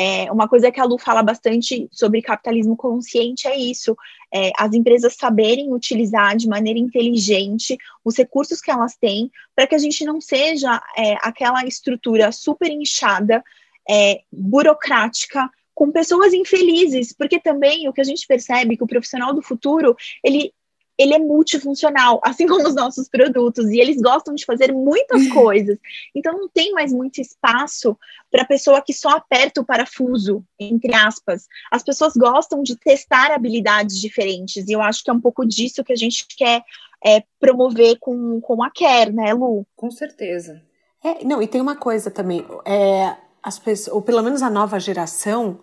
[0.00, 3.96] É, uma coisa que a Lu fala bastante sobre capitalismo consciente é isso.
[4.32, 9.74] É, as empresas saberem utilizar de maneira inteligente os recursos que elas têm, para que
[9.74, 13.42] a gente não seja é, aquela estrutura super inchada,
[13.90, 18.88] é, burocrática, com pessoas infelizes, porque também o que a gente percebe é que o
[18.88, 20.52] profissional do futuro, ele
[20.98, 25.78] ele é multifuncional, assim como os nossos produtos, e eles gostam de fazer muitas coisas.
[26.14, 27.96] Então não tem mais muito espaço
[28.30, 31.46] para a pessoa que só aperta o parafuso, entre aspas.
[31.70, 35.84] As pessoas gostam de testar habilidades diferentes, e eu acho que é um pouco disso
[35.84, 36.62] que a gente quer
[37.04, 39.64] é, promover com, com a Care, né, Lu?
[39.76, 40.60] Com certeza.
[41.02, 44.80] É, não, e tem uma coisa também, é, as pessoas, ou pelo menos a nova
[44.80, 45.60] geração,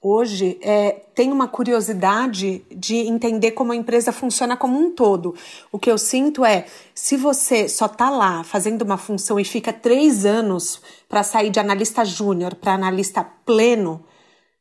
[0.00, 5.34] hoje é, tem uma curiosidade de entender como a empresa funciona como um todo.
[5.72, 9.72] O que eu sinto é, se você só está lá fazendo uma função e fica
[9.72, 14.04] três anos para sair de analista júnior para analista pleno,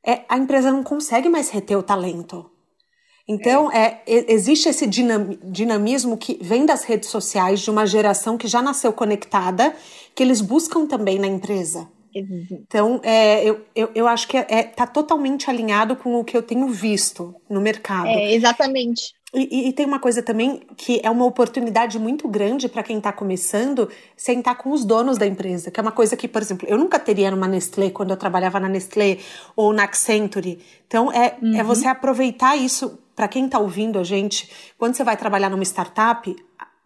[0.06, 2.50] é, a empresa não consegue mais reter o talento.
[3.30, 8.62] Então, é, existe esse dinamismo que vem das redes sociais de uma geração que já
[8.62, 9.76] nasceu conectada,
[10.16, 11.90] que eles buscam também na empresa.
[12.52, 16.24] Então, é, eu, eu, eu acho que está é, é, tá totalmente alinhado com o
[16.24, 18.08] que eu tenho visto no mercado.
[18.08, 19.16] É, exatamente.
[19.34, 23.12] E, e, tem uma coisa também que é uma oportunidade muito grande para quem está
[23.12, 26.78] começando sentar com os donos da empresa, que é uma coisa que, por exemplo, eu
[26.78, 29.18] nunca teria numa Nestlé quando eu trabalhava na Nestlé
[29.54, 30.60] ou na Accenture.
[30.88, 31.60] Então, é, é uhum.
[31.60, 34.50] é você aproveitar isso para quem está ouvindo a gente.
[34.78, 36.34] Quando você vai trabalhar numa startup,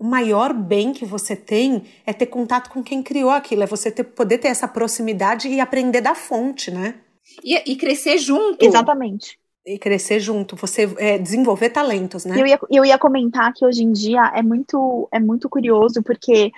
[0.01, 3.91] o maior bem que você tem é ter contato com quem criou aquilo, é você
[3.91, 6.95] ter, poder ter essa proximidade e aprender da fonte, né?
[7.43, 8.65] E, e crescer junto.
[8.65, 9.37] Exatamente.
[9.63, 12.35] E crescer junto, você é, desenvolver talentos, né?
[12.35, 16.51] Eu ia, eu ia comentar que hoje em dia é muito, é muito curioso, porque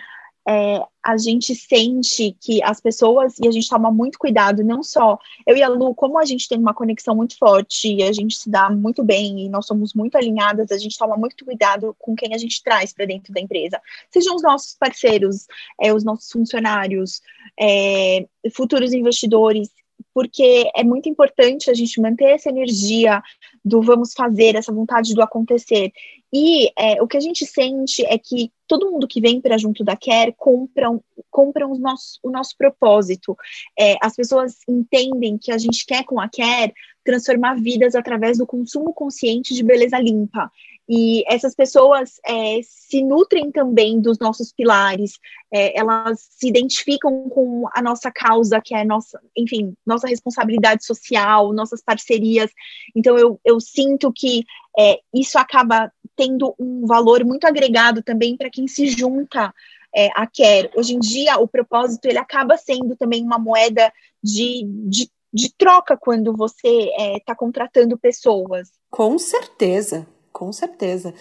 [0.48, 5.18] é, a gente sente que as pessoas, e a gente toma muito cuidado, não só
[5.48, 8.38] eu e a Lu, como a gente tem uma conexão muito forte, e a gente
[8.38, 12.16] se dá muito bem, e nós somos muito alinhadas, a gente toma muito cuidado com
[12.16, 13.82] quem a gente traz para dentro da empresa.
[14.12, 15.48] Sejam os nossos parceiros,
[15.80, 17.22] é, os nossos funcionários,
[17.60, 19.70] é, futuros investidores,
[20.14, 23.22] porque é muito importante a gente manter essa energia
[23.64, 25.92] do vamos fazer, essa vontade do acontecer.
[26.36, 29.84] E é, o que a gente sente é que todo mundo que vem para junto
[29.84, 33.38] da Care compram, compram os nossos, o nosso propósito.
[33.78, 36.74] É, as pessoas entendem que a gente quer com a Care
[37.06, 40.50] transformar vidas através do consumo consciente de beleza limpa.
[40.90, 45.20] E essas pessoas é, se nutrem também dos nossos pilares,
[45.52, 51.54] é, elas se identificam com a nossa causa, que é nossa, enfim, nossa responsabilidade social,
[51.54, 52.52] nossas parcerias.
[52.96, 54.44] Então eu, eu sinto que
[54.78, 59.54] é, isso acaba tendo um valor muito agregado também para quem se junta
[59.96, 60.72] é, a Care.
[60.76, 65.96] Hoje em dia, o propósito ele acaba sendo também uma moeda de, de, de troca
[65.96, 68.72] quando você está é, contratando pessoas.
[68.90, 71.14] Com certeza, com certeza.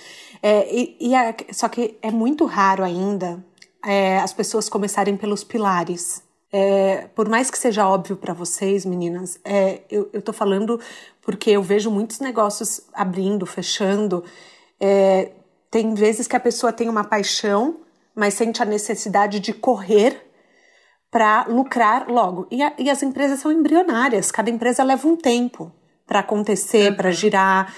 [0.43, 3.45] É, e, e só que é muito raro ainda
[3.85, 6.23] é, as pessoas começarem pelos pilares.
[6.55, 10.79] É, por mais que seja óbvio para vocês, meninas, é, eu, tô falando
[11.23, 14.23] porque eu vejo muitos negócios abrindo, fechando.
[14.85, 15.31] É,
[15.71, 17.77] tem vezes que a pessoa tem uma paixão,
[18.17, 20.21] mas sente a necessidade de correr
[21.09, 22.49] para lucrar logo.
[22.51, 25.71] E, a, e, as empresas são embrionárias, cada empresa leva um tempo
[26.05, 26.97] para acontecer, uhum.
[26.97, 27.73] para girar.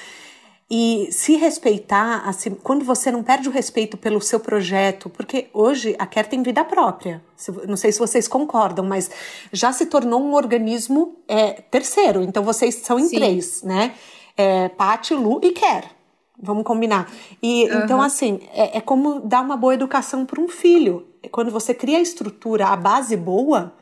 [0.71, 5.95] E se respeitar, assim, quando você não perde o respeito pelo seu projeto, porque hoje
[5.99, 7.23] a Care tem vida própria.
[7.69, 9.11] Não sei se vocês concordam, mas
[9.53, 12.23] já se tornou um organismo é, terceiro.
[12.23, 13.17] Então vocês são em Sim.
[13.17, 13.95] três, né?
[14.37, 14.71] É,
[15.13, 15.94] Lu e Care.
[16.41, 17.11] Vamos combinar.
[17.43, 17.85] E uhum.
[17.85, 21.07] então, assim, é, é como dar uma boa educação para um filho.
[21.31, 23.73] Quando você cria a estrutura, a base boa,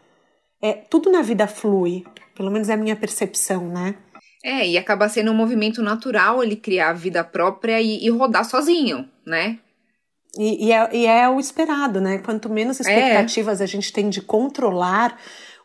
[0.61, 2.05] é, tudo na vida flui.
[2.35, 3.97] Pelo menos é a minha percepção, né?
[4.45, 8.45] É, e acaba sendo um movimento natural ele criar a vida própria e, e rodar
[8.45, 9.59] sozinho, né?
[10.37, 12.19] E, e, é, e, é, o esperado, né?
[12.19, 12.83] Quanto menos é.
[12.83, 13.65] expectativas é.
[13.65, 15.19] a gente tem de controlar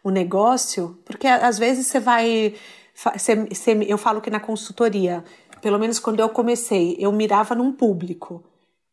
[0.04, 2.54] o negócio, porque às vezes você vai.
[2.94, 5.24] Você, você, eu falo que na consultoria,
[5.62, 8.44] pelo menos quando eu comecei, eu mirava num público.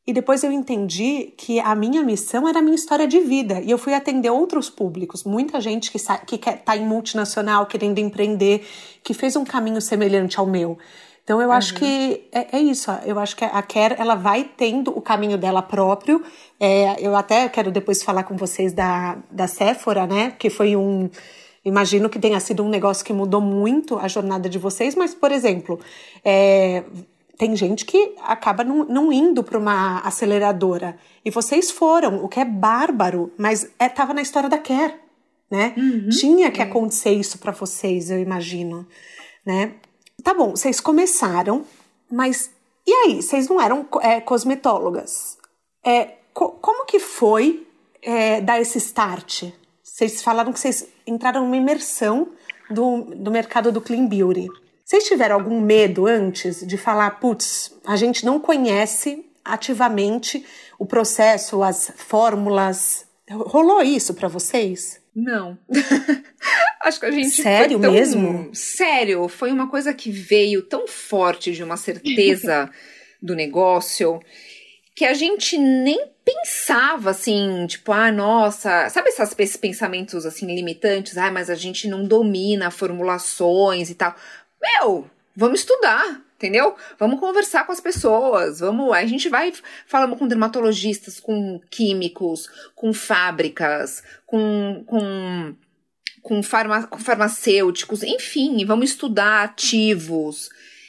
[0.06, 3.60] E depois eu entendi que a minha missão era a minha história de vida.
[3.62, 5.24] E eu fui atender outros públicos.
[5.24, 8.66] Muita gente que, que quer, tá em multinacional, querendo empreender,
[9.02, 10.76] que fez um caminho semelhante ao meu.
[11.24, 11.54] Então eu uhum.
[11.54, 12.90] acho que é, é, isso.
[13.06, 16.22] Eu acho que a Care ela vai tendo o caminho dela próprio.
[16.60, 20.32] É, eu até quero depois falar com vocês da, da Sephora, né?
[20.38, 21.08] Que foi um.
[21.64, 25.32] Imagino que tenha sido um negócio que mudou muito a jornada de vocês, mas, por
[25.32, 25.80] exemplo,
[26.24, 26.84] é,
[27.38, 30.98] tem gente que acaba não, não indo para uma aceleradora.
[31.24, 34.94] E vocês foram, o que é bárbaro, mas estava é, na história da Care,
[35.50, 35.74] né?
[35.76, 36.64] Uhum, Tinha que é.
[36.64, 38.86] acontecer isso para vocês, eu imagino,
[39.44, 39.72] né?
[40.22, 41.64] Tá bom, vocês começaram,
[42.10, 42.50] mas
[42.86, 43.22] e aí?
[43.22, 45.38] Vocês não eram é, cosmetólogas?
[45.84, 47.66] É, co como que foi
[48.02, 49.44] é, dar esse start?
[49.94, 52.32] Vocês falaram que vocês entraram numa imersão
[52.68, 54.48] do, do mercado do clean beauty.
[54.84, 60.44] Vocês tiveram algum medo antes de falar, putz, a gente não conhece ativamente
[60.80, 63.06] o processo, as fórmulas?
[63.30, 65.00] Rolou isso para vocês?
[65.14, 65.56] Não.
[66.82, 67.30] Acho que a gente.
[67.30, 67.92] Sério tão...
[67.92, 68.50] mesmo?
[68.52, 72.68] Sério, foi uma coisa que veio tão forte de uma certeza
[73.22, 74.20] do negócio
[74.96, 81.18] que a gente nem pensava assim, tipo, ah, nossa, sabe esses pensamentos assim limitantes?
[81.18, 84.14] Ah, mas a gente não domina formulações e tal.
[84.60, 86.74] Meu, vamos estudar, entendeu?
[86.98, 89.52] Vamos conversar com as pessoas, vamos, a gente vai
[89.86, 95.54] falamos com dermatologistas, com químicos, com fábricas, com, com,
[96.22, 100.48] com, farma, com farmacêuticos, enfim, vamos estudar ativos.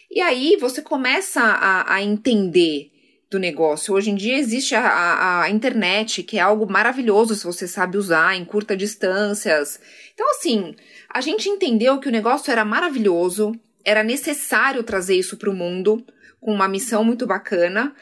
[0.09, 2.94] E aí você começa a, a entender
[3.35, 3.93] do negócio.
[3.93, 7.97] Hoje em dia existe a, a, a, internet, que é algo maravilhoso se você sabe
[7.97, 9.79] usar em curta distâncias.
[10.13, 10.73] Então, assim,
[11.13, 16.03] a gente entendeu que o negócio era maravilhoso, era necessário trazer isso para o mundo,
[16.39, 17.93] com uma missão muito bacana.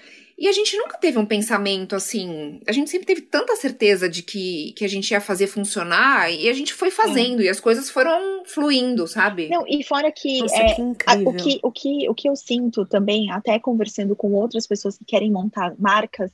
[0.44, 2.60] E a gente nunca teve um pensamento assim.
[2.68, 6.50] A gente sempre teve tanta certeza de que, que a gente ia fazer funcionar e
[6.50, 7.46] a gente foi fazendo é.
[7.46, 9.48] e as coisas foram fluindo, sabe?
[9.48, 12.36] Não, e fora que, Nossa, é, que a, o, que, o, que, o que eu
[12.36, 16.30] sinto também, até conversando com outras pessoas que querem montar marcas,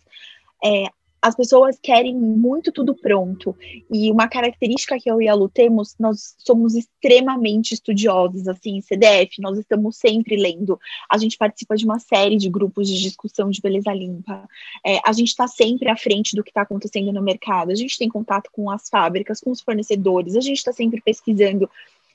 [0.65, 0.85] é
[1.21, 3.55] as pessoas querem muito tudo pronto.
[3.91, 9.41] E uma característica que eu e a Lu temos, nós somos extremamente estudiosos, assim, CDF,
[9.41, 10.79] nós estamos sempre lendo.
[11.09, 14.47] A gente participa de uma série de grupos de discussão de beleza limpa.
[14.85, 17.71] É, a gente está sempre à frente do que está acontecendo no mercado.
[17.71, 21.69] A gente tem contato com as fábricas, com os fornecedores, a gente está sempre pesquisando.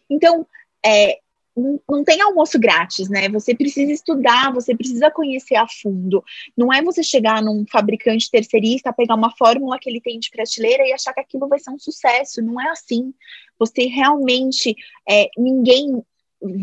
[0.09, 0.47] Então,
[0.85, 1.19] é,
[1.57, 3.29] não, tem almoço grátis, né?
[3.29, 6.23] Você precisa estudar, você precisa conhecer a fundo.
[6.57, 10.87] Não é você chegar num fabricante terceirista, pegar uma fórmula que ele tem de prateleira
[10.87, 12.43] e achar que aquilo vai ser um sucesso.
[12.43, 13.15] Não é assim.
[13.59, 14.75] Você realmente,
[15.09, 16.03] é, ninguém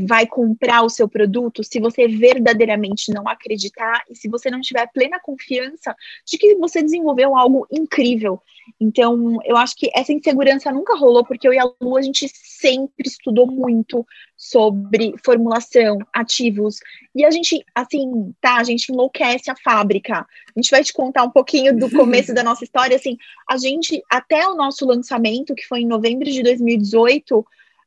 [0.06, 4.88] vai comprar o seu produto se você verdadeiramente não acreditar e se você não tiver
[4.94, 8.42] plena confiança de que você desenvolveu algo incrível.
[8.80, 12.30] Então, eu acho que essa insegurança nunca rolou, porque eu e a Lu, a gente
[12.30, 14.06] sempre estudou muito
[14.38, 16.80] sobre formulação, ativos,
[17.14, 20.20] e a gente, assim, tá, a gente enlouquece a fábrica.
[20.20, 23.18] A gente vai te contar um pouquinho do começo da nossa história, assim,
[23.50, 27.46] a gente, até o nosso lançamento, que foi em novembro de 2018,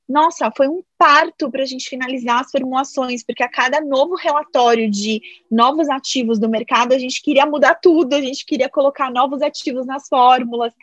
[0.08, 4.90] nossa, foi um parto para a gente finalizar as formulações, porque a cada novo relatório
[4.90, 9.40] de novos ativos do mercado, a gente queria mudar tudo, a gente queria colocar novos
[9.40, 10.74] ativos nas fórmulas,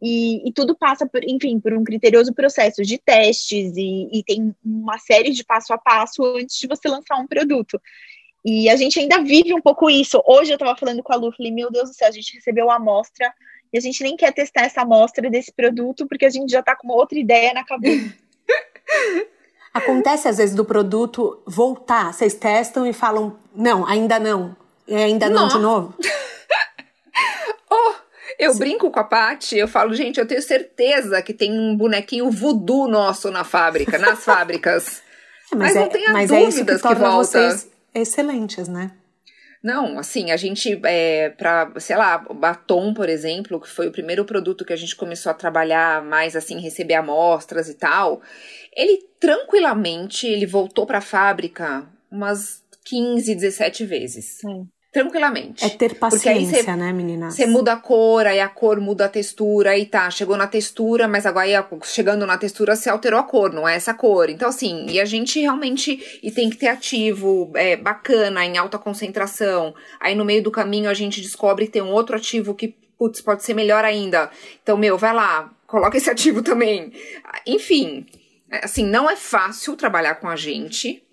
[0.00, 4.54] e, e tudo passa, por, enfim, por um criterioso processo de testes, e, e tem
[4.62, 7.80] uma série de passo a passo antes de você lançar um produto.
[8.44, 10.22] E a gente ainda vive um pouco isso.
[10.24, 12.70] Hoje eu estava falando com a Lu, falei, meu Deus do céu, a gente recebeu
[12.70, 13.32] a amostra
[13.72, 16.76] e a gente nem quer testar essa amostra desse produto porque a gente já está
[16.76, 18.14] com uma outra ideia na cabeça.
[19.72, 24.56] Acontece às vezes do produto voltar, vocês testam e falam, não, ainda não,
[24.88, 25.94] é ainda não, não de novo?
[27.70, 27.92] oh,
[28.38, 28.58] eu Sim.
[28.58, 32.88] brinco com a Paty, eu falo, gente, eu tenho certeza que tem um bonequinho voodoo
[32.88, 35.02] nosso na fábrica, nas fábricas.
[35.52, 37.16] É, mas, mas é, não tenha mas dúvidas é isso que, que volta.
[37.16, 38.90] vocês excelentes, né?
[39.66, 44.24] Não, assim, a gente, é, para, sei lá, batom, por exemplo, que foi o primeiro
[44.24, 48.22] produto que a gente começou a trabalhar mais, assim, receber amostras e tal,
[48.72, 54.38] ele tranquilamente, ele voltou para a fábrica umas 15, 17 vezes.
[54.40, 55.62] Sim tranquilamente.
[55.62, 57.34] É ter paciência, cê, né, meninas?
[57.34, 61.06] Você muda a cor, aí a cor muda a textura, aí tá, chegou na textura,
[61.06, 64.30] mas agora chegando na textura você alterou a cor, não é essa cor.
[64.30, 68.78] Então, assim, e a gente realmente e tem que ter ativo é, bacana, em alta
[68.78, 69.74] concentração.
[70.00, 73.20] Aí no meio do caminho a gente descobre que tem um outro ativo que, putz,
[73.20, 74.30] pode ser melhor ainda.
[74.62, 76.90] Então, meu, vai lá, coloca esse ativo também.
[77.46, 78.06] Enfim,
[78.62, 81.05] assim, não é fácil trabalhar com a gente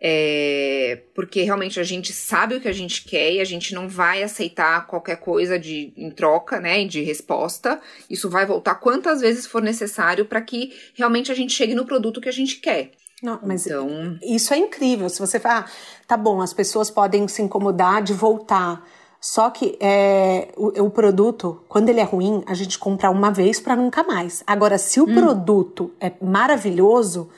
[0.00, 3.86] é, porque realmente a gente sabe o que a gente quer e a gente não
[3.86, 7.78] vai aceitar qualquer coisa de em troca, né, de resposta.
[8.08, 12.20] Isso vai voltar quantas vezes for necessário para que realmente a gente chegue no produto
[12.20, 12.92] que a gente quer.
[13.22, 14.18] Não, mas então...
[14.22, 15.10] isso é incrível.
[15.10, 15.70] Se você falar, ah,
[16.06, 18.82] tá bom, as pessoas podem se incomodar de voltar.
[19.20, 23.60] Só que é, o, o, produto, quando ele é ruim, a gente compra uma vez
[23.60, 24.42] para nunca mais.
[24.46, 25.14] Agora, se o hum.
[25.14, 27.28] produto é maravilhoso,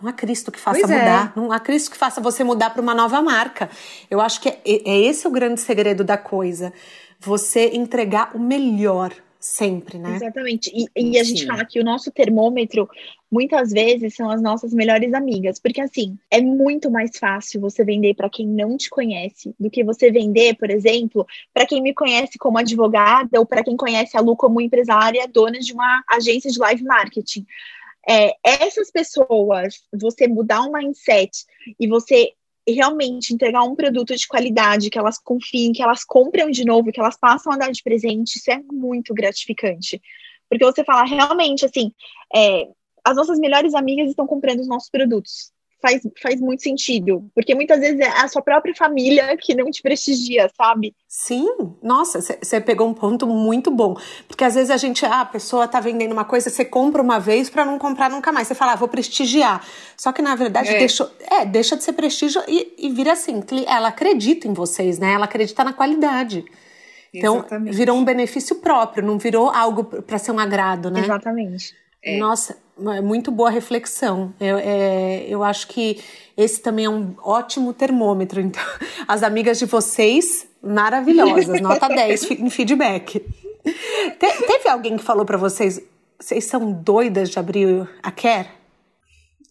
[0.00, 0.98] não há Cristo que faça pois é.
[0.98, 1.32] mudar.
[1.36, 1.40] É.
[1.40, 3.70] Não há Cristo que faça você mudar para uma nova marca.
[4.10, 6.72] Eu acho que é, é esse o grande segredo da coisa.
[7.18, 10.16] Você entregar o melhor sempre, né?
[10.16, 10.70] Exatamente.
[10.74, 12.88] E, e a gente fala que o nosso termômetro
[13.30, 18.14] muitas vezes são as nossas melhores amigas, porque assim, é muito mais fácil você vender
[18.14, 22.36] para quem não te conhece do que você vender, por exemplo, para quem me conhece
[22.38, 26.58] como advogada ou para quem conhece a Lu como empresária, dona de uma agência de
[26.58, 27.46] live marketing
[28.08, 31.44] é, essas pessoas, você mudar um mindset
[31.78, 32.32] e você
[32.66, 37.00] realmente entregar um produto de qualidade, que elas confiem, que elas compram de novo, que
[37.00, 40.00] elas passam a dar de presente, isso é muito gratificante.
[40.48, 41.92] Porque você fala, realmente, assim,
[42.34, 42.68] é,
[43.04, 47.30] as nossas melhores amigas estão comprando os nossos produtos faz, faz muito sentido.
[47.34, 50.94] Porque muitas vezes é a sua própria família que não te prestigia, sabe?
[51.08, 51.48] Sim,
[51.82, 53.96] nossa, você pegou um ponto muito bom.
[54.28, 57.18] Porque às vezes a gente, ah, a pessoa tá vendendo uma coisa, você compra uma
[57.18, 58.48] vez para não comprar nunca mais.
[58.48, 59.64] Você fala, ah, vou prestigiar.
[59.96, 60.78] Só que na verdade é.
[60.78, 63.42] Deixa, é, deixa de ser prestígio e, e vira assim.
[63.66, 65.12] Ela acredita em vocês, né?
[65.12, 66.44] Ela acredita na qualidade.
[67.12, 67.76] Então, Exatamente.
[67.76, 71.00] virou um benefício próprio, não virou algo para ser um agrado, né?
[71.00, 71.74] Exatamente.
[72.02, 72.16] É.
[72.18, 72.56] Nossa,
[73.02, 74.32] muito boa reflexão.
[74.40, 76.02] Eu, é, eu acho que
[76.36, 78.40] esse também é um ótimo termômetro.
[78.40, 78.62] Então,
[79.06, 83.20] as amigas de vocês maravilhosas, nota 10 em feedback.
[84.18, 85.80] Te, teve alguém que falou para vocês,
[86.18, 88.48] vocês são doidas de abrir a Care?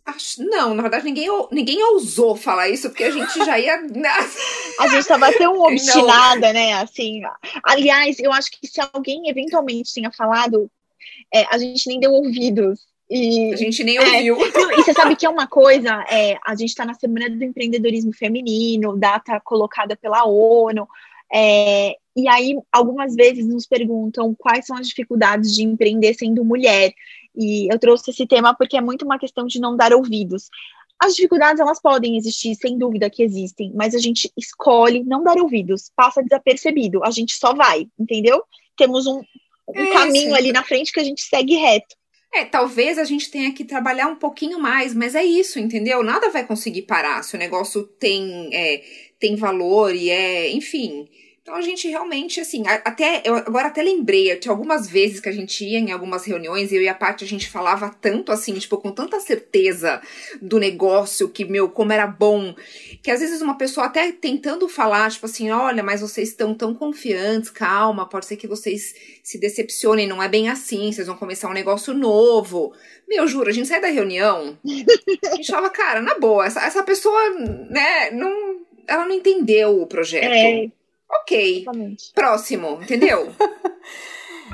[0.05, 3.75] Acho, não, na verdade ninguém, ninguém ousou falar isso, porque a gente já ia.
[4.79, 6.73] a gente tava tão obstinada, né?
[6.73, 7.21] Assim.
[7.63, 10.69] Aliás, eu acho que se alguém eventualmente tinha falado,
[11.31, 12.88] é, a gente nem deu ouvidos.
[13.09, 14.37] E, a gente nem ouviu.
[14.69, 17.43] É, e você sabe que é uma coisa, é, a gente está na Semana do
[17.43, 20.87] Empreendedorismo Feminino, data colocada pela ONU,
[21.33, 26.93] é, e aí algumas vezes nos perguntam quais são as dificuldades de empreender sendo mulher.
[27.35, 30.49] E eu trouxe esse tema porque é muito uma questão de não dar ouvidos.
[30.99, 35.37] As dificuldades elas podem existir, sem dúvida que existem, mas a gente escolhe não dar
[35.37, 38.43] ouvidos, passa desapercebido, a gente só vai, entendeu?
[38.75, 39.21] Temos um,
[39.69, 40.35] um é, caminho sim.
[40.35, 41.95] ali na frente que a gente segue reto.
[42.33, 46.03] É, talvez a gente tenha que trabalhar um pouquinho mais, mas é isso, entendeu?
[46.03, 48.83] Nada vai conseguir parar se o negócio tem, é,
[49.19, 51.07] tem valor e é, enfim.
[51.49, 55.31] Então a gente realmente, assim, até eu agora até lembrei, tinha algumas vezes que a
[55.31, 58.77] gente ia em algumas reuniões, eu e a parte a gente falava tanto assim, tipo,
[58.77, 59.99] com tanta certeza
[60.39, 62.53] do negócio, que, meu, como era bom,
[63.01, 66.71] que às vezes uma pessoa até tentando falar, tipo assim, olha, mas vocês estão tão
[66.75, 68.93] confiantes, calma, pode ser que vocês
[69.23, 72.73] se decepcionem, não é bem assim, vocês vão começar um negócio novo.
[73.07, 76.83] Meu, juro, a gente sai da reunião, a gente falava, cara, na boa, essa, essa
[76.83, 77.27] pessoa,
[77.71, 80.31] né, não, ela não entendeu o projeto.
[80.31, 80.78] É.
[81.09, 81.61] Ok.
[81.61, 82.11] Exatamente.
[82.13, 83.29] Próximo, entendeu?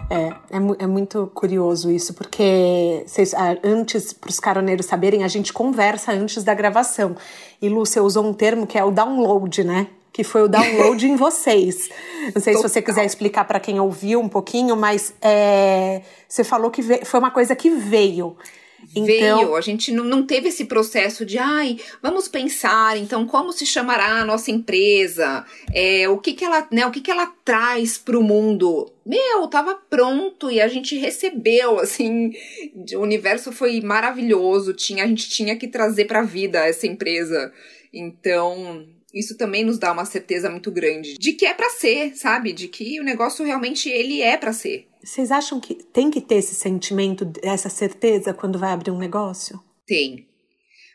[0.10, 0.28] É,
[0.58, 3.34] é, é, muito curioso isso, porque vocês,
[3.64, 7.16] antes, para os caroneiros saberem, a gente conversa antes da gravação.
[7.62, 9.88] E você usou um termo que é o download, né?
[10.12, 11.90] Que foi o download em vocês.
[12.36, 12.70] Não sei Total.
[12.70, 17.06] se você quiser explicar para quem ouviu um pouquinho, mas é, você falou que veio,
[17.06, 18.36] foi uma coisa que veio.
[18.92, 19.06] Então...
[19.06, 23.66] Veio, a gente não, não teve esse processo de, ai, vamos pensar, então, como se
[23.66, 25.46] chamará a nossa empresa?
[25.74, 28.92] É, o que que ela, né, o que que ela traz para o mundo?
[29.06, 32.32] Meu, tava pronto e a gente recebeu, assim,
[32.96, 37.54] o universo foi maravilhoso, tinha, a gente tinha que trazer para a vida essa empresa.
[37.94, 42.52] Então, isso também nos dá uma certeza muito grande de que é para ser, sabe?
[42.52, 44.88] De que o negócio realmente ele é para ser.
[45.06, 49.64] Vocês acham que tem que ter esse sentimento, essa certeza quando vai abrir um negócio?
[49.86, 50.28] Tem.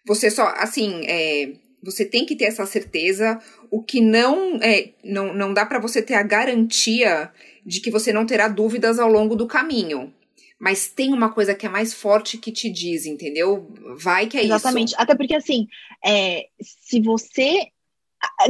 [0.05, 3.39] Você só, assim, é, você tem que ter essa certeza.
[3.71, 7.31] O que não é, não, não dá para você ter a garantia
[7.65, 10.13] de que você não terá dúvidas ao longo do caminho.
[10.59, 13.73] Mas tem uma coisa que é mais forte que te diz, entendeu?
[13.97, 14.89] Vai que é Exatamente.
[14.89, 14.97] isso.
[14.97, 14.97] Exatamente.
[14.99, 15.69] Até porque, assim,
[16.05, 17.69] é, se você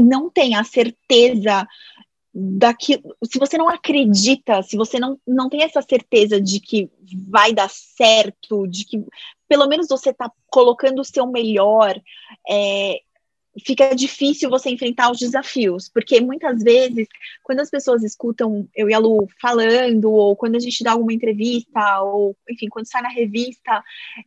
[0.01, 1.67] não tem a certeza
[2.33, 6.91] daquilo, se você não acredita, se você não, não tem essa certeza de que
[7.29, 9.05] vai dar certo, de que
[9.49, 12.01] pelo menos você está colocando o seu melhor,
[12.49, 13.01] é,
[13.65, 17.09] fica difícil você enfrentar os desafios, porque muitas vezes,
[17.43, 21.13] quando as pessoas escutam eu e a Lu falando, ou quando a gente dá alguma
[21.13, 23.83] entrevista, ou enfim, quando sai na revista,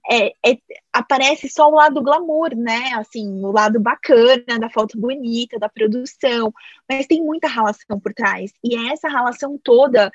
[0.09, 0.57] é, é,
[0.91, 2.93] aparece só o lado glamour, né?
[2.95, 6.53] Assim, o lado bacana da foto bonita, da produção,
[6.89, 10.11] mas tem muita relação por trás, e é essa relação toda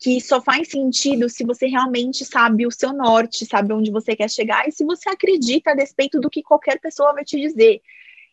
[0.00, 4.30] que só faz sentido se você realmente sabe o seu norte, sabe onde você quer
[4.30, 7.80] chegar e se você acredita a despeito do que qualquer pessoa vai te dizer.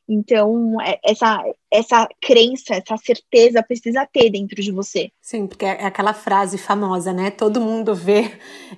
[0.08, 5.10] Então, é, essa, essa crença, essa certeza precisa ter dentro de você.
[5.20, 7.32] Sim, porque é aquela frase famosa, né?
[7.32, 8.32] Todo mundo vê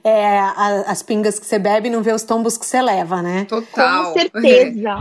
[0.03, 0.39] é,
[0.85, 3.45] as pingas que você bebe e não vê os tombos que você leva, né?
[3.45, 4.05] Total.
[4.05, 4.97] Com certeza.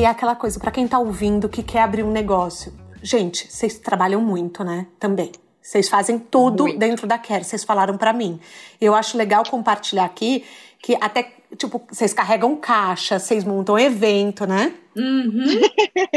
[0.00, 2.72] e aquela coisa, para quem tá ouvindo que quer abrir um negócio.
[3.02, 4.86] Gente, vocês trabalham muito, né?
[4.98, 5.30] Também.
[5.60, 6.78] Vocês fazem tudo muito.
[6.78, 8.40] dentro da Care, vocês falaram para mim.
[8.80, 10.42] Eu acho legal compartilhar aqui
[10.82, 14.74] que até, tipo, vocês carregam caixa, vocês montam evento, né?
[14.96, 15.60] Uhum.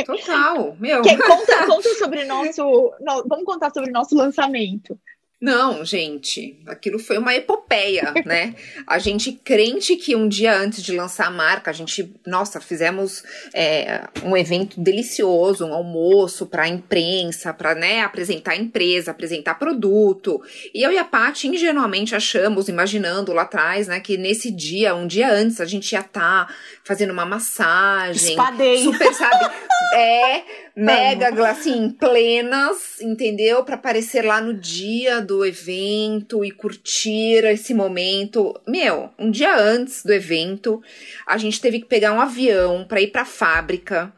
[0.05, 1.01] Total, meu.
[1.01, 2.63] Que, conta, conta sobre o nosso.
[3.01, 4.97] No, vamos contar sobre o nosso lançamento.
[5.43, 8.55] Não, gente, aquilo foi uma epopeia, né?
[8.87, 13.25] A gente crente que um dia antes de lançar a marca, a gente, nossa, fizemos
[13.53, 19.55] é, um evento delicioso, um almoço para a imprensa, para né, apresentar a empresa, apresentar
[19.55, 20.41] produto.
[20.73, 25.05] E eu e a Paty ingenuamente achamos, imaginando lá atrás, né, que nesse dia, um
[25.05, 28.29] dia antes, a gente ia estar tá fazendo uma massagem.
[28.29, 28.77] Espadei.
[28.77, 29.53] Super, sabe?
[29.93, 33.61] é, mega, assim, plenas, entendeu?
[33.65, 38.59] Para aparecer lá no dia do evento e curtir esse momento.
[38.67, 40.81] Meu, um dia antes do evento,
[41.25, 44.13] a gente teve que pegar um avião para ir para a fábrica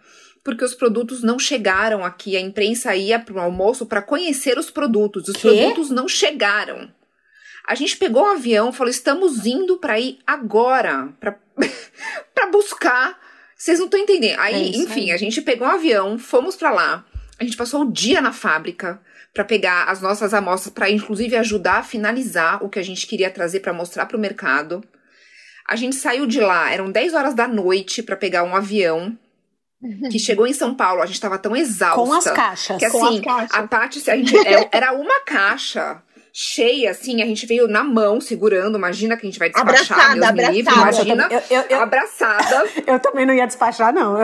[0.45, 2.37] porque os produtos não chegaram aqui.
[2.37, 5.27] A imprensa ia para o almoço para conhecer os produtos.
[5.27, 6.87] Os produtos não chegaram.
[7.67, 11.35] A gente pegou um avião, falou: estamos indo para ir agora, para
[12.51, 13.19] buscar
[13.57, 14.39] Vocês não estão entendendo.
[14.39, 15.11] Aí, é enfim, aí.
[15.13, 17.05] a gente pegou um avião, fomos para lá.
[17.39, 19.01] A gente passou o dia na fábrica
[19.35, 23.29] para pegar as nossas amostras, para inclusive ajudar a finalizar o que a gente queria
[23.29, 24.81] trazer para mostrar para o mercado.
[25.67, 29.15] A gente saiu de lá, eram 10 horas da noite para pegar um avião
[30.09, 32.01] que chegou em São Paulo, a gente tava tão exausta.
[32.01, 32.77] Com as caixas.
[32.77, 37.67] Que assim, a Tati, a gente, é, era uma caixa cheia, assim, a gente veio
[37.67, 40.53] na mão, segurando, imagina que a gente vai despachar, abraçada, Deus abraçada.
[40.53, 42.69] livre, imagina, eu, eu, eu, abraçada.
[42.87, 44.17] eu também não ia despachar, não.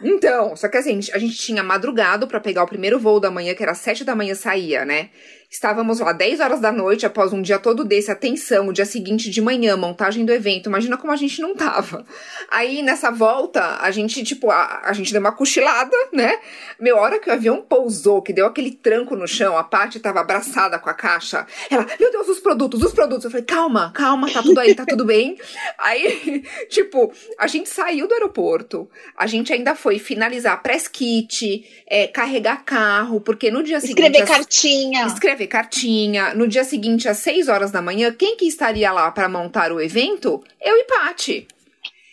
[0.00, 3.54] Então, só que assim, a gente tinha madrugado para pegar o primeiro voo da manhã,
[3.54, 5.10] que era sete da manhã saía, né?
[5.50, 9.30] Estávamos lá 10 horas da noite, após um dia todo desse, atenção, o dia seguinte
[9.30, 10.68] de manhã, montagem do evento.
[10.68, 12.04] Imagina como a gente não tava.
[12.50, 16.38] Aí, nessa volta, a gente, tipo, a, a gente deu uma cochilada, né?
[16.78, 20.20] Meu, hora que o avião pousou, que deu aquele tranco no chão, a Paty tava
[20.20, 21.46] abraçada com a caixa.
[21.70, 23.24] Ela, meu Deus, os produtos, os produtos.
[23.24, 25.38] Eu falei, calma, calma, tá tudo aí, tá tudo bem.
[25.78, 28.86] Aí, tipo, a gente saiu do aeroporto,
[29.16, 34.02] a gente ainda foi finalizar press kit, é, carregar carro, porque no dia seguinte.
[34.02, 35.06] Escrever cartinha.
[35.06, 36.34] Escrever escrever cartinha.
[36.34, 39.80] No dia seguinte, às 6 horas da manhã, quem que estaria lá para montar o
[39.80, 40.42] evento?
[40.60, 41.46] Eu e Pati.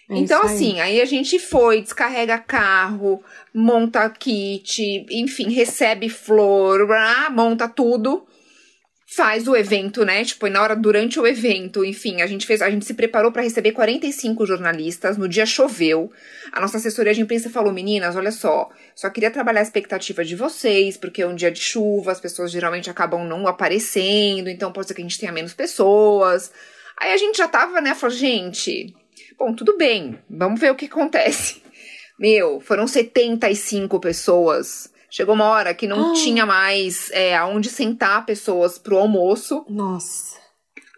[0.07, 6.88] É então, assim, aí a gente foi, descarrega carro, monta kit, enfim, recebe flor,
[7.32, 8.23] monta tudo
[9.16, 10.26] faz o evento, né?
[10.26, 13.43] Tipo, na hora durante o evento, enfim, a gente fez, a gente se preparou para
[13.43, 15.18] receber 45 jornalistas.
[15.18, 16.11] No dia choveu.
[16.51, 20.36] A nossa assessoria de imprensa falou: "Meninas, olha só, só queria trabalhar a expectativa de
[20.36, 24.88] vocês, porque é um dia de chuva, as pessoas geralmente acabam não aparecendo, então pode
[24.88, 26.51] ser que a gente tenha menos pessoas".
[26.97, 28.93] Aí a gente já tava, né, falou: "Gente,
[29.39, 30.20] bom, tudo bem.
[30.30, 31.63] Vamos ver o que acontece".
[32.20, 36.13] Meu, foram 75 pessoas Chegou uma hora que não ah.
[36.13, 39.66] tinha mais é, aonde sentar pessoas pro almoço.
[39.70, 40.36] Nossa.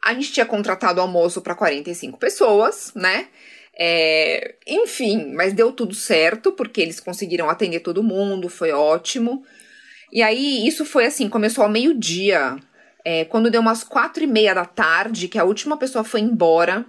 [0.03, 3.27] A gente tinha contratado almoço para 45 pessoas, né?
[3.77, 9.45] É, enfim, mas deu tudo certo, porque eles conseguiram atender todo mundo, foi ótimo.
[10.11, 12.57] E aí, isso foi assim, começou ao meio-dia.
[13.05, 16.83] É, quando deu umas quatro e meia da tarde, que a última pessoa foi embora.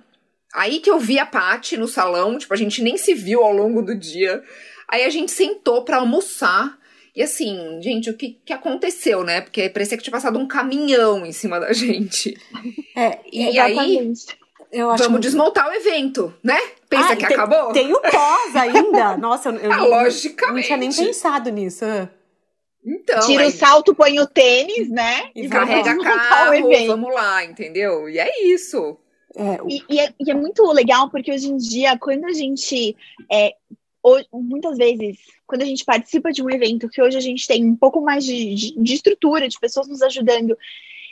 [0.55, 3.53] Aí que eu vi a Paty no salão, tipo, a gente nem se viu ao
[3.53, 4.43] longo do dia.
[4.89, 6.78] Aí a gente sentou para almoçar.
[7.19, 9.41] E assim, gente, o que, que aconteceu, né?
[9.41, 12.39] Porque parecia que tinha passado um caminhão em cima da gente.
[12.97, 14.31] É, e exatamente.
[14.31, 14.39] aí.
[14.71, 16.57] Eu acho Vamos desmontar o evento, né?
[16.89, 17.73] Pensa ah, que tem, acabou?
[17.73, 19.16] Tem o pós ainda.
[19.19, 20.55] Nossa, eu, eu ah, logicamente.
[20.55, 21.85] não tinha nem pensado nisso.
[22.87, 23.49] Então, Tira aí...
[23.49, 25.33] o salto, põe o tênis, né?
[25.35, 28.09] E, e carrega carro, vamos lá, entendeu?
[28.09, 28.97] E é isso.
[29.35, 29.69] É, o...
[29.69, 32.97] e, e, é, e, é, muito legal porque hoje em dia, quando a gente
[33.29, 33.55] é,
[34.32, 37.76] muitas vezes, quando a gente participa de um evento que hoje a gente tem um
[37.76, 40.57] pouco mais de, de, de, estrutura, de pessoas nos ajudando,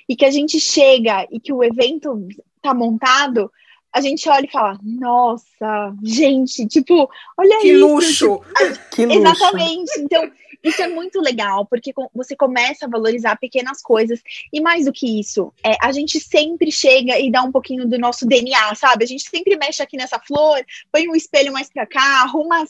[0.08, 2.28] e que a gente chega e que o evento
[2.62, 3.50] tá montado,
[3.92, 7.08] a gente olha e fala, nossa, gente, tipo,
[7.38, 7.86] olha que isso.
[7.86, 8.40] Luxo.
[8.58, 9.20] Tipo, que luxo!
[9.20, 10.00] Exatamente.
[10.00, 10.30] Então,
[10.66, 14.20] isso é muito legal, porque você começa a valorizar pequenas coisas.
[14.52, 17.98] E mais do que isso, é, a gente sempre chega e dá um pouquinho do
[17.98, 19.04] nosso DNA, sabe?
[19.04, 22.64] A gente sempre mexe aqui nessa flor, põe um espelho mais para cá, arruma.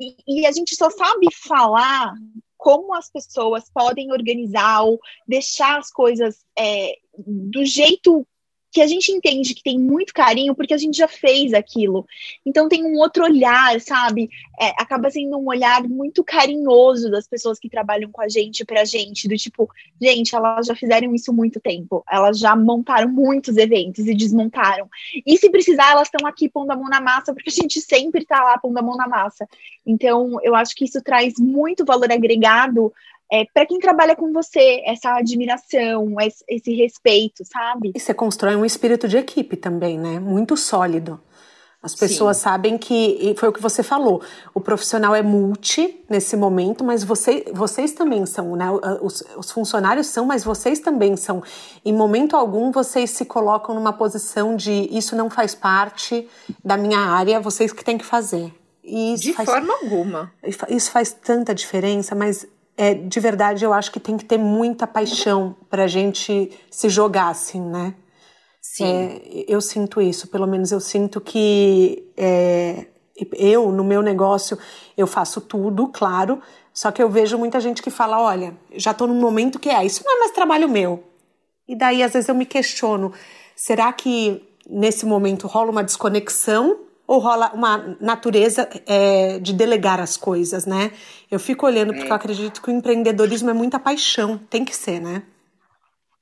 [0.00, 2.14] E, e a gente só sabe falar
[2.56, 8.26] como as pessoas podem organizar ou deixar as coisas é, do jeito
[8.74, 12.04] que a gente entende que tem muito carinho porque a gente já fez aquilo.
[12.44, 14.28] Então tem um outro olhar, sabe?
[14.60, 18.84] É, acaba sendo um olhar muito carinhoso das pessoas que trabalham com a gente pra
[18.84, 19.70] gente, do tipo,
[20.02, 24.88] gente, elas já fizeram isso muito tempo, elas já montaram muitos eventos e desmontaram.
[25.24, 28.24] E se precisar, elas estão aqui pondo a mão na massa, porque a gente sempre
[28.24, 29.46] tá lá pondo a mão na massa.
[29.86, 32.92] Então, eu acho que isso traz muito valor agregado
[33.34, 36.14] é, para quem trabalha com você, essa admiração,
[36.48, 37.90] esse, respeito, sabe?
[37.92, 40.20] E você constrói um espírito de equipe também, né?
[40.20, 41.20] Muito sólido.
[41.82, 42.42] As pessoas Sim.
[42.44, 44.22] sabem que, foi o que você falou,
[44.54, 48.66] o profissional é multi nesse momento, mas você, vocês também são, né?
[49.02, 51.42] Os, os, funcionários são, mas vocês também são.
[51.84, 56.28] Em momento algum, vocês se colocam numa posição de isso não faz parte
[56.64, 58.54] da minha área, vocês que têm que fazer.
[58.82, 60.32] de faz, forma alguma.
[60.68, 62.46] Isso faz tanta diferença, mas
[62.76, 66.88] é, de verdade eu acho que tem que ter muita paixão para a gente se
[66.88, 67.94] jogar assim, né?
[68.60, 68.84] Sim.
[68.84, 72.86] É, eu sinto isso, pelo menos eu sinto que é,
[73.32, 74.58] eu, no meu negócio,
[74.96, 76.40] eu faço tudo, claro,
[76.72, 79.84] só que eu vejo muita gente que fala: olha, já estou num momento que é,
[79.84, 81.04] isso não é mais trabalho meu.
[81.68, 83.12] E daí, às vezes, eu me questiono:
[83.54, 90.16] será que nesse momento rola uma desconexão ou rola uma natureza é, de delegar as
[90.16, 90.90] coisas, né?
[91.30, 95.00] Eu fico olhando porque eu acredito que o empreendedorismo é muita paixão, tem que ser,
[95.00, 95.22] né?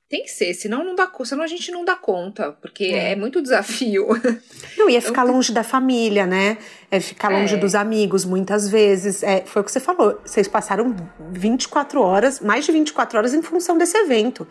[0.09, 3.15] Tem que ser, senão não dá, senão a gente não dá conta, porque é, é
[3.15, 4.09] muito desafio.
[4.77, 6.57] Não, ia ficar longe da família, né?
[6.91, 7.57] É ficar longe é.
[7.57, 9.23] dos amigos, muitas vezes.
[9.23, 10.19] É, foi o que você falou.
[10.23, 10.95] Vocês passaram
[11.31, 14.47] 24 horas, mais de 24 horas em função desse evento.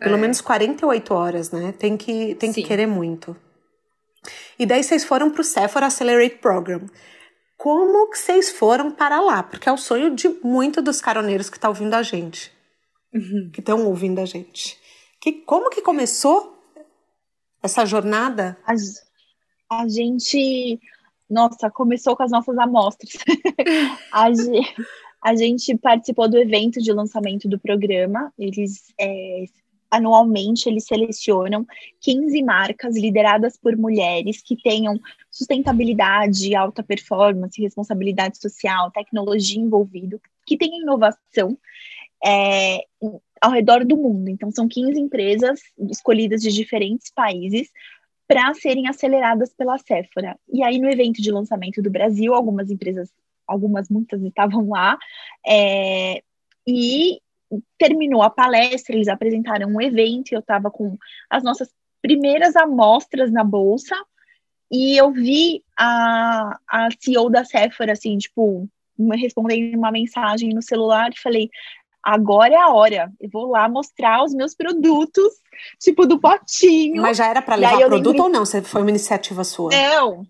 [0.00, 0.18] Pelo é.
[0.18, 1.72] menos 48 horas, né?
[1.78, 3.36] Tem que, tem que querer muito.
[4.58, 6.86] E daí vocês foram para o Sephora Accelerate Program.
[7.56, 9.42] Como que vocês foram para lá?
[9.42, 12.52] Porque é o sonho de muito dos caroneiros que estão tá ouvindo a gente.
[13.12, 13.50] Uhum.
[13.52, 14.78] Que estão ouvindo a gente.
[15.20, 16.56] Que, como que começou
[17.62, 18.56] essa jornada?
[18.64, 20.78] A, a gente,
[21.28, 23.12] nossa, começou com as nossas amostras.
[24.12, 24.26] a,
[25.22, 28.32] a, gente participou do evento de lançamento do programa.
[28.38, 29.44] Eles é,
[29.90, 31.66] anualmente eles selecionam
[32.00, 34.98] 15 marcas lideradas por mulheres que tenham
[35.30, 41.56] sustentabilidade, alta performance, responsabilidade social, tecnologia envolvido, que tenham inovação
[42.24, 42.84] é,
[43.40, 44.28] ao redor do mundo.
[44.28, 45.60] Então, são 15 empresas
[45.90, 47.70] escolhidas de diferentes países
[48.26, 50.36] para serem aceleradas pela Sephora.
[50.52, 53.10] E aí, no evento de lançamento do Brasil, algumas empresas,
[53.46, 54.98] algumas, muitas estavam lá,
[55.46, 56.22] é,
[56.66, 57.20] e
[57.78, 60.96] terminou a palestra, eles apresentaram um evento, eu estava com
[61.30, 61.68] as nossas
[62.02, 63.96] primeiras amostras na bolsa,
[64.70, 68.68] e eu vi a, a CEO da Sephora, assim, tipo,
[69.12, 71.50] respondendo uma mensagem no celular, e falei,
[72.02, 73.12] agora é a hora.
[73.20, 75.34] Eu vou lá mostrar os meus produtos,
[75.80, 77.02] tipo do potinho.
[77.02, 78.20] Mas já era para levar produto lembrei...
[78.22, 78.44] ou não?
[78.44, 79.70] Você foi uma iniciativa sua?
[79.70, 80.26] Não.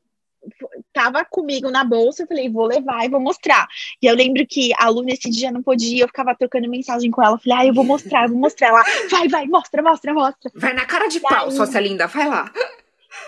[0.93, 3.67] Tava comigo na bolsa, eu falei, vou levar e vou mostrar.
[4.01, 7.23] E eu lembro que a Lu nesse dia não podia, eu ficava trocando mensagem com
[7.23, 7.35] ela.
[7.35, 8.69] Eu falei, ah, eu vou mostrar, eu vou mostrar.
[8.69, 10.51] Ela, vai, vai, mostra, mostra, mostra.
[10.55, 11.53] Vai na cara de e pau, aí...
[11.53, 12.51] sócia linda, vai lá.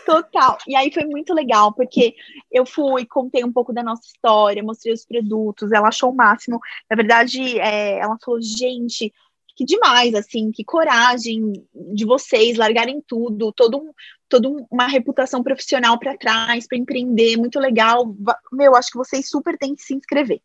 [0.04, 0.58] Total.
[0.66, 2.14] E aí foi muito legal, porque
[2.50, 6.60] eu fui, contei um pouco da nossa história, mostrei os produtos, ela achou o máximo.
[6.90, 9.12] Na verdade, é, ela falou, gente,
[9.59, 11.52] que demais, assim, que coragem
[11.92, 13.90] de vocês largarem tudo, todo um,
[14.28, 18.14] toda uma reputação profissional para trás, para empreender, muito legal.
[18.52, 20.40] Meu, acho que vocês super têm que se inscrever.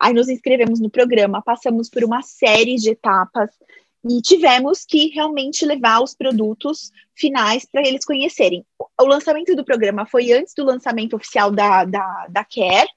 [0.00, 3.50] Aí nos inscrevemos no programa, passamos por uma série de etapas
[4.04, 8.66] e tivemos que realmente levar os produtos finais para eles conhecerem.
[9.00, 12.88] O lançamento do programa foi antes do lançamento oficial da, da, da Care,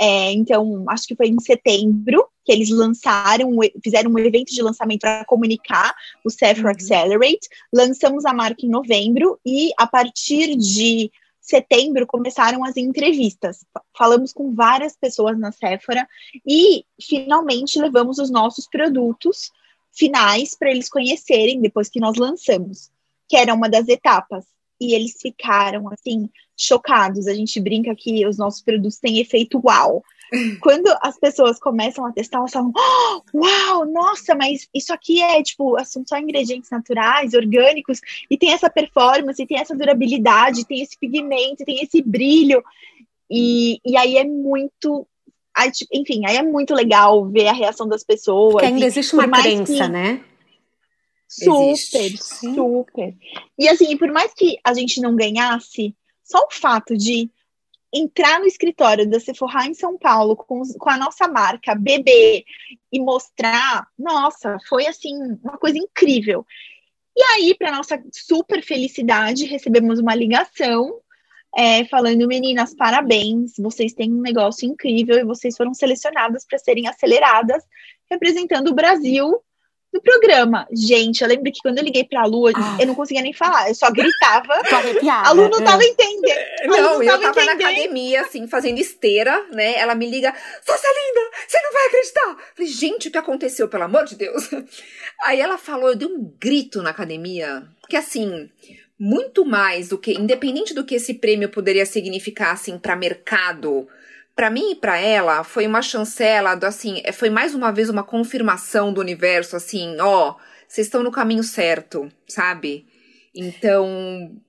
[0.00, 3.50] é, então acho que foi em setembro que eles lançaram,
[3.84, 5.94] fizeram um evento de lançamento para comunicar
[6.24, 6.70] o Sephora uhum.
[6.70, 7.48] Accelerate.
[7.70, 13.62] Lançamos a marca em novembro e a partir de setembro começaram as entrevistas.
[13.94, 16.08] Falamos com várias pessoas na Sephora
[16.46, 19.50] e finalmente levamos os nossos produtos
[19.92, 22.90] finais para eles conhecerem depois que nós lançamos,
[23.28, 24.46] que era uma das etapas.
[24.80, 27.26] E eles ficaram assim chocados.
[27.26, 30.02] A gente brinca que os nossos produtos têm efeito uau.
[30.60, 35.42] Quando as pessoas começam a testar, elas falam: oh, Uau, nossa, mas isso aqui é
[35.42, 38.00] tipo, são só ingredientes naturais, orgânicos,
[38.30, 42.62] e tem essa performance, e tem essa durabilidade, tem esse pigmento, tem esse brilho.
[43.30, 45.06] E, e aí é muito
[45.56, 48.52] Aí, tipo, enfim, aí é muito legal ver a reação das pessoas.
[48.52, 49.88] Porque ainda existe uma crença, que...
[49.88, 50.24] né?
[51.30, 52.54] Super, existe.
[52.54, 53.16] super.
[53.56, 57.30] E assim, por mais que a gente não ganhasse, só o fato de
[57.92, 62.44] entrar no escritório da Sephora em São Paulo com, com a nossa marca, beber
[62.92, 66.44] e mostrar, nossa, foi assim, uma coisa incrível.
[67.16, 71.00] E aí, para nossa super felicidade, recebemos uma ligação
[71.56, 76.88] é, falando, meninas, parabéns, vocês têm um negócio incrível e vocês foram selecionadas para serem
[76.88, 77.64] aceleradas,
[78.08, 79.40] representando o Brasil
[79.92, 80.66] no programa.
[80.72, 82.78] Gente, eu lembro que quando eu liguei pra Lu, ah.
[82.78, 84.62] eu não conseguia nem falar, eu só gritava.
[85.24, 85.86] A Lu não tava é.
[85.86, 86.66] entendendo.
[86.66, 87.46] Não, não eu tava entendendo.
[87.46, 89.74] na academia, assim, fazendo esteira, né?
[89.76, 90.34] Ela me liga,
[90.64, 92.36] Sócia linda, você não vai acreditar.
[92.54, 94.48] falei, gente, o que aconteceu, pelo amor de Deus?
[95.24, 98.48] Aí ela falou, eu dei um grito na academia, que assim,
[98.98, 103.88] muito mais do que, independente do que esse prêmio poderia significar assim para mercado,
[104.40, 107.90] para mim e para ela foi uma chancela, do, assim, é, foi mais uma vez
[107.90, 110.34] uma confirmação do universo, assim, ó,
[110.66, 112.86] vocês estão no caminho certo, sabe?
[113.34, 113.86] Então,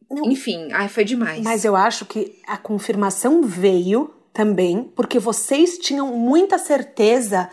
[0.10, 1.44] Não, enfim, ai, foi demais.
[1.44, 7.50] Mas eu acho que a confirmação veio também porque vocês tinham muita certeza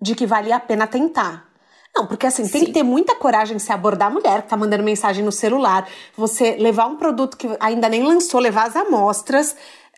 [0.00, 1.52] de que valia a pena tentar.
[1.94, 2.66] Não, porque assim, tem Sim.
[2.66, 5.86] que ter muita coragem de se abordar a mulher que tá mandando mensagem no celular,
[6.16, 9.54] você levar um produto que ainda nem lançou, levar as amostras,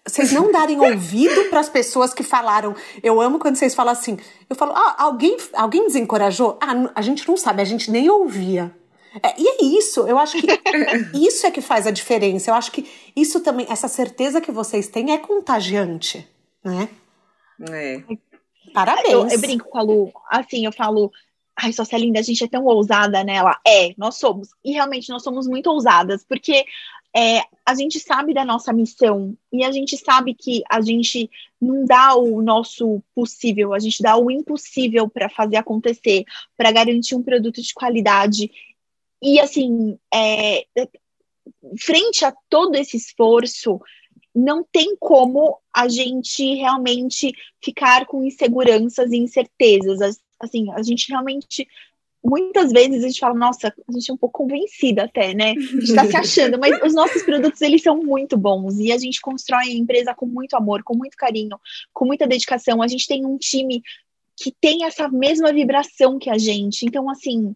[0.06, 2.74] vocês não darem ouvido para as pessoas que falaram.
[3.02, 4.16] Eu amo quando vocês falam assim.
[4.48, 6.58] Eu falo, ah, alguém, alguém desencorajou?
[6.60, 8.74] Ah, a gente não sabe, a gente nem ouvia.
[9.22, 10.46] É, e é isso, eu acho que
[11.14, 12.50] isso é que faz a diferença.
[12.50, 16.26] Eu acho que isso também, essa certeza que vocês têm é contagiante,
[16.62, 16.88] né?
[17.70, 18.02] É.
[18.72, 19.10] Parabéns.
[19.10, 21.10] Eu, eu brinco com a Lu, assim, eu falo,
[21.56, 23.58] ai, Sócia Linda, a gente é tão ousada nela.
[23.66, 24.50] É, nós somos.
[24.64, 26.64] E realmente nós somos muito ousadas, porque
[27.16, 31.86] é, a gente sabe da nossa missão e a gente sabe que a gente não
[31.86, 36.24] dá o nosso possível, a gente dá o impossível para fazer acontecer,
[36.58, 38.50] para garantir um produto de qualidade.
[39.22, 40.66] E assim, é,
[41.78, 43.80] frente a todo esse esforço,
[44.34, 47.32] não tem como a gente realmente
[47.64, 50.20] ficar com inseguranças e incertezas.
[50.38, 51.66] Assim, a gente realmente
[52.28, 55.50] muitas vezes a gente fala, nossa, a gente é um pouco convencida até, né?
[55.50, 58.98] A gente está se achando, mas os nossos produtos, eles são muito bons e a
[58.98, 61.58] gente constrói a empresa com muito amor, com muito carinho,
[61.92, 62.82] com muita dedicação.
[62.82, 63.82] A gente tem um time
[64.36, 66.84] que tem essa mesma vibração que a gente.
[66.84, 67.54] Então, assim,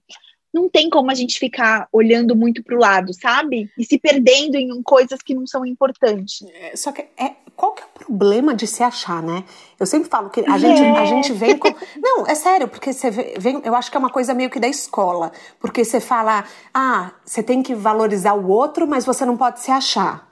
[0.53, 3.71] não tem como a gente ficar olhando muito para o lado, sabe?
[3.79, 6.43] E se perdendo em coisas que não são importantes.
[6.61, 9.45] É, só que é, qual que é o problema de se achar, né?
[9.79, 11.69] Eu sempre falo que a gente, a gente vem com.
[12.01, 13.61] Não, é sério, porque você vem.
[13.65, 15.31] Eu acho que é uma coisa meio que da escola.
[15.61, 19.71] Porque você fala, ah, você tem que valorizar o outro, mas você não pode se
[19.71, 20.30] achar.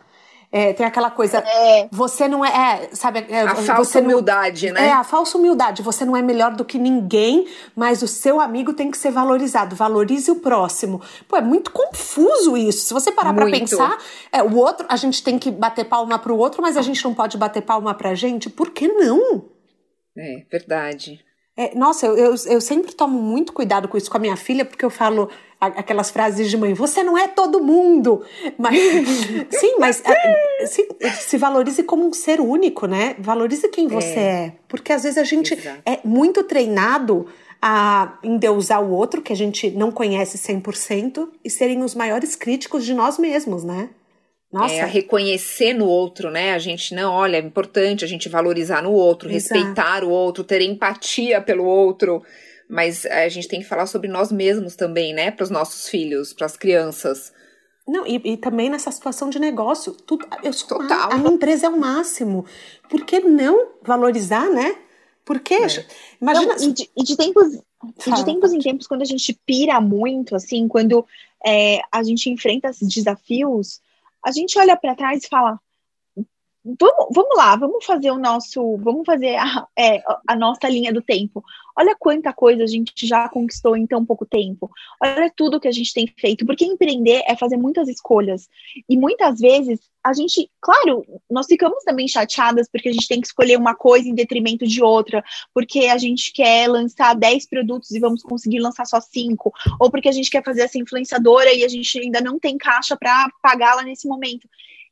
[0.51, 1.89] É, tem aquela coisa, é.
[1.93, 3.27] você não é, é sabe?
[3.29, 4.87] É, a falsa humildade, né?
[4.87, 5.83] É, a falsa humildade.
[5.83, 7.47] Você não é melhor do que ninguém,
[7.77, 9.77] mas o seu amigo tem que ser valorizado.
[9.77, 11.03] Valorize o próximo.
[11.29, 12.87] Pô, é muito confuso isso.
[12.87, 13.51] Se você parar muito.
[13.51, 13.99] pra pensar,
[14.33, 17.13] é, o outro, a gente tem que bater palma pro outro, mas a gente não
[17.13, 18.49] pode bater palma pra gente.
[18.49, 19.45] Por que não?
[20.17, 21.23] É, verdade.
[21.59, 24.65] É, nossa, eu, eu, eu sempre tomo muito cuidado com isso com a minha filha,
[24.65, 25.29] porque eu falo
[25.61, 28.25] aquelas frases de mãe, você não é todo mundo.
[28.57, 28.79] Mas,
[29.51, 30.03] sim, mas
[30.67, 33.17] se, se, valorize como um ser único, né?
[33.19, 34.23] Valorize quem você é.
[34.23, 34.53] é.
[34.69, 35.83] Porque às vezes a gente Exato.
[35.85, 37.27] é muito treinado
[37.61, 42.85] a endeusar o outro, que a gente não conhece 100%, e serem os maiores críticos
[42.85, 43.91] de nós mesmos, né?
[44.53, 44.75] Nossa.
[44.75, 46.55] É, a reconhecer no outro, né?
[46.55, 49.55] A gente não, olha, é importante a gente valorizar no outro, Exato.
[49.55, 52.23] respeitar o outro, ter empatia pelo outro
[52.69, 55.31] mas a gente tem que falar sobre nós mesmos também, né?
[55.31, 57.33] Para os nossos filhos, para as crianças.
[57.87, 61.07] Não, e, e, também nessa situação de negócio, tudo, eu sou Total.
[61.07, 62.45] Uma, a minha empresa é o máximo.
[62.91, 64.77] Por que não valorizar, né?
[65.25, 65.87] Porque, é.
[66.21, 66.55] imagina...
[66.55, 69.81] Não, e, de, e de tempos, e de tempos em tempos, quando a gente pira
[69.81, 71.07] muito, assim, quando
[71.47, 73.81] é, a gente enfrenta esses desafios,
[74.25, 75.59] a gente olha para trás e fala,
[76.79, 81.01] vamos, vamos lá, vamos fazer o nosso, vamos fazer a, é, a nossa linha do
[81.01, 81.43] tempo.
[81.77, 84.69] Olha quanta coisa a gente já conquistou em tão pouco tempo.
[85.01, 86.45] Olha tudo que a gente tem feito.
[86.45, 88.49] Porque empreender é fazer muitas escolhas.
[88.89, 93.27] E muitas vezes a gente, claro, nós ficamos também chateadas porque a gente tem que
[93.27, 95.23] escolher uma coisa em detrimento de outra,
[95.55, 100.09] porque a gente quer lançar 10 produtos e vamos conseguir lançar só 5, ou porque
[100.09, 103.83] a gente quer fazer essa influenciadora e a gente ainda não tem caixa para pagá-la
[103.83, 104.49] nesse momento.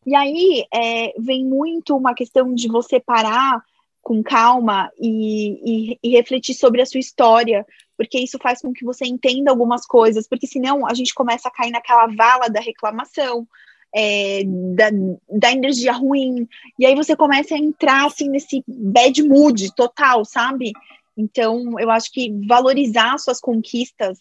[0.06, 3.60] E aí é, vem muito uma questão de você parar
[4.00, 8.84] com calma e, e, e, refletir sobre a sua história, porque isso faz com que
[8.84, 13.48] você entenda algumas coisas, porque senão a gente começa a cair naquela vala da reclamação,
[13.92, 14.90] é, da,
[15.28, 16.46] da energia ruim,
[16.78, 20.70] e aí você começa a entrar assim nesse bad mood total, sabe?
[21.16, 24.20] Então, eu acho que valorizar suas conquistas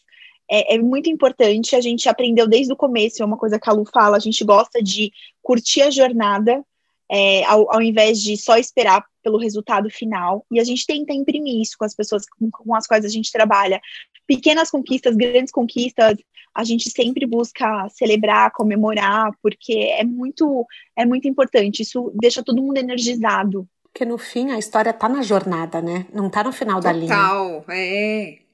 [0.50, 1.76] é, é, muito importante.
[1.76, 4.43] A gente aprendeu desde o começo, é uma coisa que a Lu fala, a gente
[4.43, 6.64] gosta de curtir a jornada,
[7.10, 10.46] é, ao, ao, invés de só esperar pelo resultado final.
[10.52, 13.32] E a gente tenta imprimir isso com as pessoas com, com as quais a gente
[13.32, 13.80] trabalha.
[14.28, 16.18] Pequenas conquistas, grandes conquistas,
[16.54, 20.66] a gente sempre busca celebrar, comemorar, porque é muito,
[20.96, 21.82] é muito importante.
[21.82, 23.68] Isso deixa todo mundo energizado.
[23.84, 26.06] Porque no fim a história tá na jornada, né?
[26.14, 27.16] Não tá no final Total, da linha.
[27.16, 28.45] Total, é.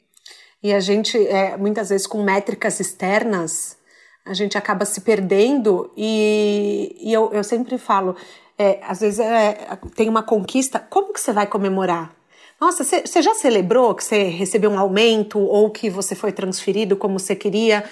[0.64, 3.78] E a gente, é, muitas vezes, com métricas externas,
[4.26, 5.92] a gente acaba se perdendo.
[5.98, 8.16] E, e eu, eu sempre falo,
[8.58, 12.16] é, às vezes é, tem uma conquista, como que você vai comemorar?
[12.60, 17.18] Nossa, você já celebrou que você recebeu um aumento ou que você foi transferido como
[17.18, 17.84] você queria?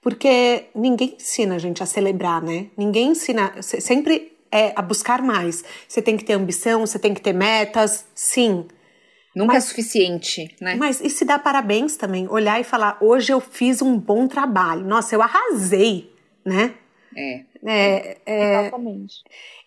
[0.00, 2.68] Porque ninguém ensina a gente a celebrar, né?
[2.76, 5.64] Ninguém ensina, sempre é a buscar mais.
[5.88, 8.66] Você tem que ter ambição, você tem que ter metas, sim.
[9.34, 10.74] Nunca mas, é suficiente, né?
[10.74, 12.28] Mas e se dá parabéns também?
[12.28, 14.84] Olhar e falar, hoje eu fiz um bom trabalho.
[14.84, 16.12] Nossa, eu arrasei,
[16.44, 16.74] né?
[17.16, 17.44] É.
[17.64, 19.14] é, é Exatamente.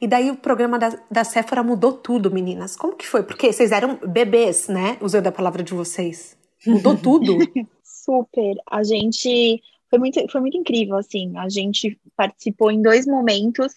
[0.02, 2.76] E daí o programa da, da Sephora mudou tudo, meninas.
[2.76, 3.24] Como que foi?
[3.24, 4.98] Porque vocês eram bebês, né?
[5.02, 6.38] Usando a palavra de vocês.
[6.66, 7.38] Mudou tudo.
[7.84, 8.56] Super.
[8.70, 11.36] A gente foi muito, foi muito incrível, assim.
[11.38, 13.74] A gente participou em dois momentos.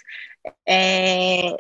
[0.67, 1.57] É,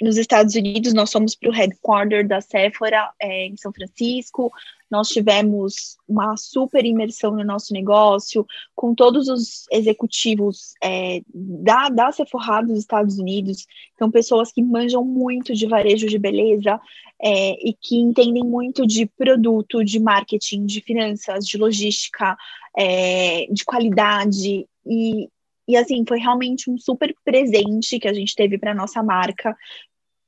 [0.00, 4.52] nos Estados Unidos, nós fomos para o headquarter da Sephora é, em São Francisco.
[4.90, 12.12] Nós tivemos uma super imersão no nosso negócio, com todos os executivos é, da, da
[12.12, 13.66] Sephora dos Estados Unidos.
[13.94, 16.80] Então, pessoas que manjam muito de varejo de beleza
[17.20, 22.36] é, e que entendem muito de produto, de marketing, de finanças, de logística,
[22.76, 24.66] é, de qualidade.
[24.86, 25.28] E,
[25.68, 29.54] e assim, foi realmente um super presente que a gente teve para nossa marca,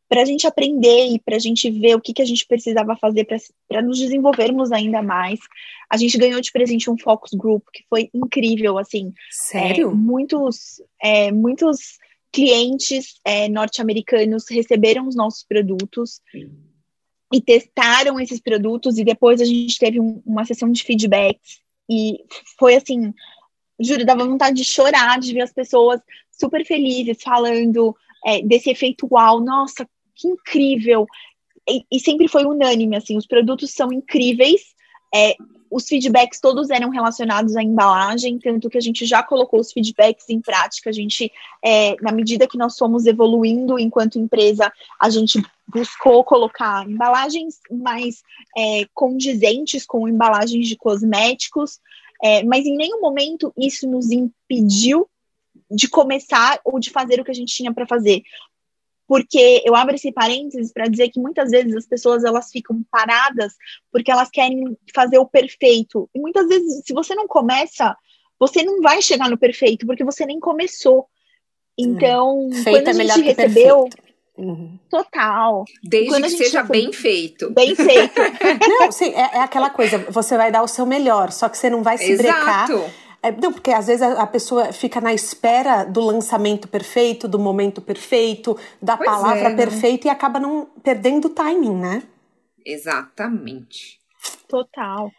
[0.06, 2.96] para a gente aprender e para a gente ver o que, que a gente precisava
[2.96, 3.26] fazer
[3.68, 5.38] para nos desenvolvermos ainda mais.
[5.88, 9.14] A gente ganhou de presente um focus group que foi incrível, assim.
[9.30, 9.90] Sério?
[9.90, 11.98] É, muitos, é, muitos
[12.32, 16.20] clientes é, norte-americanos receberam os nossos produtos
[17.32, 22.18] e testaram esses produtos e depois a gente teve um, uma sessão de feedbacks e
[22.58, 23.14] foi assim,
[23.80, 26.00] juro, dava vontade de chorar de ver as pessoas
[26.30, 31.06] super felizes falando é, desse efeito uau, nossa, que incrível.
[31.68, 34.74] E, e, sempre foi unânime, assim, os produtos são incríveis,
[35.14, 35.34] é,
[35.70, 40.28] os feedbacks todos eram relacionados à embalagem, tanto que a gente já colocou os feedbacks
[40.28, 41.30] em prática, a gente,
[41.64, 48.22] é, na medida que nós fomos evoluindo enquanto empresa, a gente buscou colocar embalagens mais
[48.56, 51.78] é, condizentes com embalagens de cosméticos,
[52.22, 55.08] é, mas em nenhum momento isso nos impediu
[55.70, 58.22] de começar ou de fazer o que a gente tinha para fazer
[59.10, 63.54] porque eu abro esse parênteses para dizer que muitas vezes as pessoas elas ficam paradas
[63.90, 66.08] porque elas querem fazer o perfeito.
[66.14, 67.96] E muitas vezes, se você não começa,
[68.38, 71.08] você não vai chegar no perfeito, porque você nem começou.
[71.76, 72.70] Então, é.
[72.70, 73.88] quando a gente é recebeu.
[74.40, 74.78] Uhum.
[74.88, 75.64] Total.
[75.82, 77.50] Desde que seja bem feito.
[77.50, 78.20] Bem feito.
[78.80, 81.68] não, sim, é, é, aquela coisa, você vai dar o seu melhor, só que você
[81.68, 82.22] não vai se Exato.
[82.22, 82.68] brecar
[83.22, 87.38] é, não, porque às vezes a, a, pessoa fica na espera do lançamento perfeito, do
[87.38, 92.02] momento perfeito, da pois palavra é, perfeita e acaba não perdendo o timing, né?
[92.64, 94.00] Exatamente.
[94.48, 95.10] Total.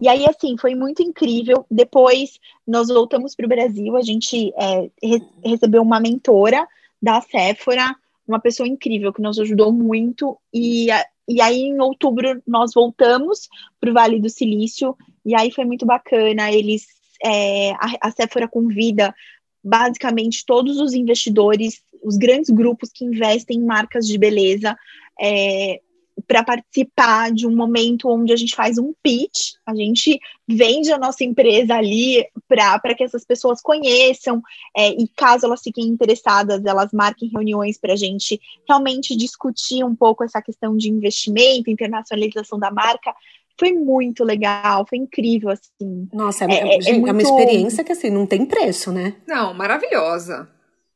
[0.00, 1.66] E aí, assim, foi muito incrível.
[1.70, 6.66] Depois, nós voltamos para o Brasil, a gente é, re recebeu uma mentora
[7.00, 7.94] da Sephora,
[8.26, 10.38] uma pessoa incrível que nos ajudou muito.
[10.52, 10.88] E,
[11.28, 13.48] e aí, em outubro, nós voltamos
[13.80, 16.50] para o Vale do Silício, e aí foi muito bacana.
[16.52, 16.86] Eles
[17.22, 19.14] é, a, a Sephora convida
[19.62, 24.76] basicamente todos os investidores, os grandes grupos que investem em marcas de beleza,
[25.20, 25.80] é,
[26.26, 30.98] para participar de um momento onde a gente faz um pitch, a gente vende a
[30.98, 34.42] nossa empresa ali para que essas pessoas conheçam,
[34.76, 39.94] é, e caso elas fiquem interessadas, elas marquem reuniões para a gente realmente discutir um
[39.94, 43.14] pouco essa questão de investimento, internacionalização da marca,
[43.58, 46.08] foi muito legal, foi incrível, assim.
[46.12, 47.08] Nossa, é, é, é, gente, é, muito...
[47.08, 49.14] é uma experiência que, assim, não tem preço, né?
[49.26, 50.48] Não, maravilhosa.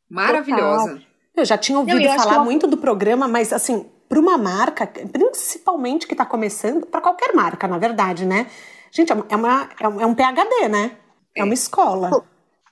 [0.09, 0.95] Maravilhosa.
[0.95, 1.07] Total.
[1.37, 6.07] Eu já tinha ouvido não, falar muito do programa, mas, assim, para uma marca, principalmente
[6.07, 8.49] que está começando, para qualquer marca, na verdade, né?
[8.91, 10.97] Gente, é, uma, é, um, é um PHD, né?
[11.35, 12.11] É uma escola.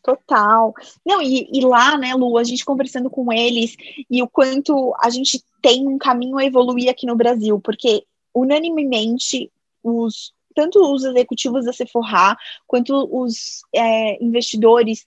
[0.02, 0.74] Total.
[1.04, 3.74] Não, e, e, lá, né, Lu, a gente conversando com eles
[4.10, 8.04] e o quanto a gente tem um caminho a evoluir aqui no Brasil, porque
[8.34, 9.50] unanimemente
[9.82, 15.04] os tanto os executivos da Sephora quanto os é, investidores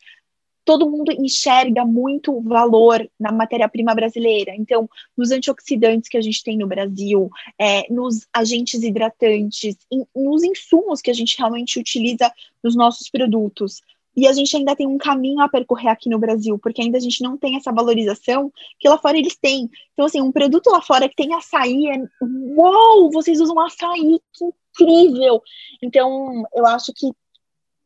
[0.67, 4.53] todo mundo enxerga muito valor na matéria-prima brasileira.
[4.53, 9.77] Então, nos antioxidantes que a gente tem no Brasil, é, nos agentes hidratantes,
[10.13, 12.29] nos insumos que a gente realmente utiliza
[12.61, 13.81] nos nossos produtos.
[14.13, 17.01] E a gente ainda tem um caminho a percorrer aqui no Brasil, porque ainda a
[17.01, 19.69] gente não tem essa valorização que lá fora eles têm.
[19.93, 22.03] Então, assim, um produto lá fora que tem açaí é.
[22.21, 24.45] Uou, vocês usam açaí, que
[24.81, 25.41] incrível!
[25.81, 27.09] Então, eu acho que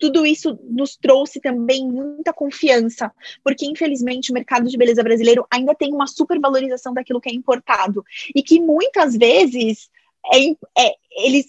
[0.01, 3.11] tudo isso nos trouxe também muita confiança,
[3.43, 8.03] porque infelizmente o mercado de beleza brasileiro ainda tem uma supervalorização daquilo que é importado
[8.33, 9.91] e que muitas vezes
[10.33, 11.45] é, é eles,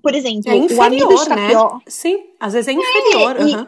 [0.00, 1.80] por exemplo, é inferior, o amido né?
[1.88, 3.36] Sim, às vezes é inferior.
[3.40, 3.66] É, uhum.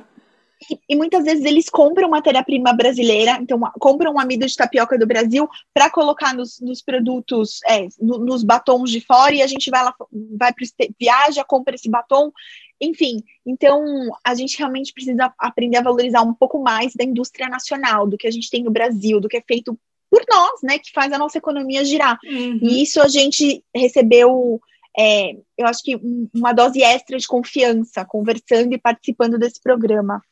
[0.71, 5.07] E, e, muitas vezes eles compram matéria-prima brasileira, então compram um amido de tapioca do
[5.07, 9.71] Brasil para colocar nos, nos produtos, é, no, nos batons de fora, e a gente
[9.71, 9.95] vai lá,
[10.37, 12.33] vai para viaja, compra esse batom
[12.81, 13.85] enfim, então
[14.25, 18.27] a gente realmente precisa aprender a valorizar um pouco mais da indústria nacional, do que
[18.27, 19.77] a gente tem no Brasil, do que é feito
[20.11, 22.19] por nós, né, que faz a nossa economia girar.
[22.25, 22.61] Uhum.
[22.63, 24.61] E isso a gente recebeu,
[24.97, 26.01] é, eu acho que
[26.35, 30.23] uma dose extra de confiança, conversando e participando desse programa.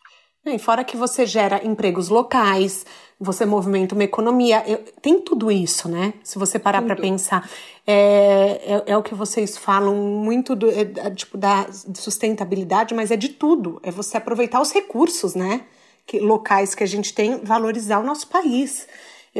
[0.46, 2.86] E fora que você gera empregos locais,
[3.18, 6.14] você movimenta uma economia, eu, tem tudo isso, né?
[6.22, 7.48] Se você parar para pensar,
[7.86, 13.16] é, é, é, o que vocês falam muito do, é, tipo da sustentabilidade, mas é
[13.16, 13.80] de tudo.
[13.82, 15.62] É você aproveitar os recursos, né?
[16.06, 18.86] Que, locais que a gente tem, valorizar o nosso país.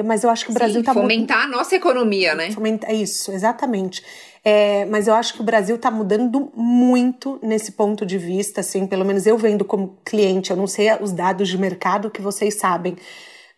[0.05, 2.51] mas eu acho que o Brasil está fomentar a nossa economia, né?
[2.51, 4.03] Fomentar isso, exatamente.
[4.49, 8.87] É, mas eu acho que o Brasil está mudando muito nesse ponto de vista, assim,
[8.87, 12.55] pelo menos eu vendo como cliente, eu não sei os dados de mercado que vocês
[12.55, 12.97] sabem,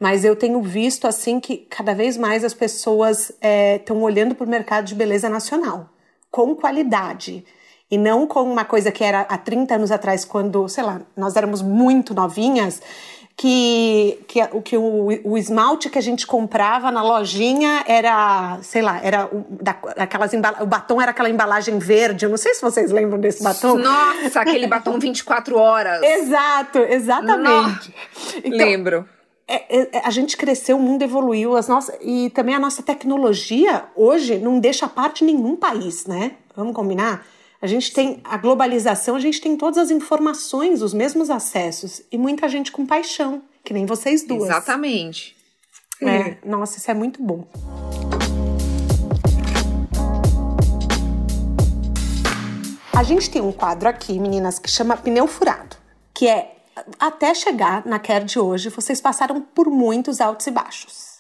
[0.01, 3.31] mas eu tenho visto assim que cada vez mais as pessoas
[3.79, 5.91] estão é, olhando para o mercado de beleza nacional,
[6.31, 7.45] com qualidade.
[7.91, 11.37] E não com uma coisa que era há 30 anos atrás, quando, sei lá, nós
[11.37, 12.81] éramos muito novinhas,
[13.39, 19.01] que, que, que o, o esmalte que a gente comprava na lojinha era, sei lá,
[19.01, 22.27] era o, da, aquelas o batom era aquela embalagem verde.
[22.27, 23.77] Eu não sei se vocês lembram desse batom.
[23.79, 26.03] Nossa, aquele batom 24 horas.
[26.03, 27.95] Exato, exatamente.
[28.39, 29.09] Então, Lembro.
[29.47, 33.85] É, é, a gente cresceu, o mundo evoluiu, as nossas, e também a nossa tecnologia
[33.95, 36.33] hoje não deixa parte nenhum país, né?
[36.57, 37.25] Vamos combinar?
[37.61, 42.17] A gente tem a globalização, a gente tem todas as informações, os mesmos acessos e
[42.17, 44.45] muita gente com paixão, que nem vocês duas.
[44.45, 45.37] Exatamente.
[46.01, 47.45] É, nossa, isso é muito bom.
[52.93, 55.77] A gente tem um quadro aqui, meninas, que chama Pneu Furado,
[56.15, 56.59] que é
[57.01, 61.19] até chegar na Care de hoje, vocês passaram por muitos altos e baixos.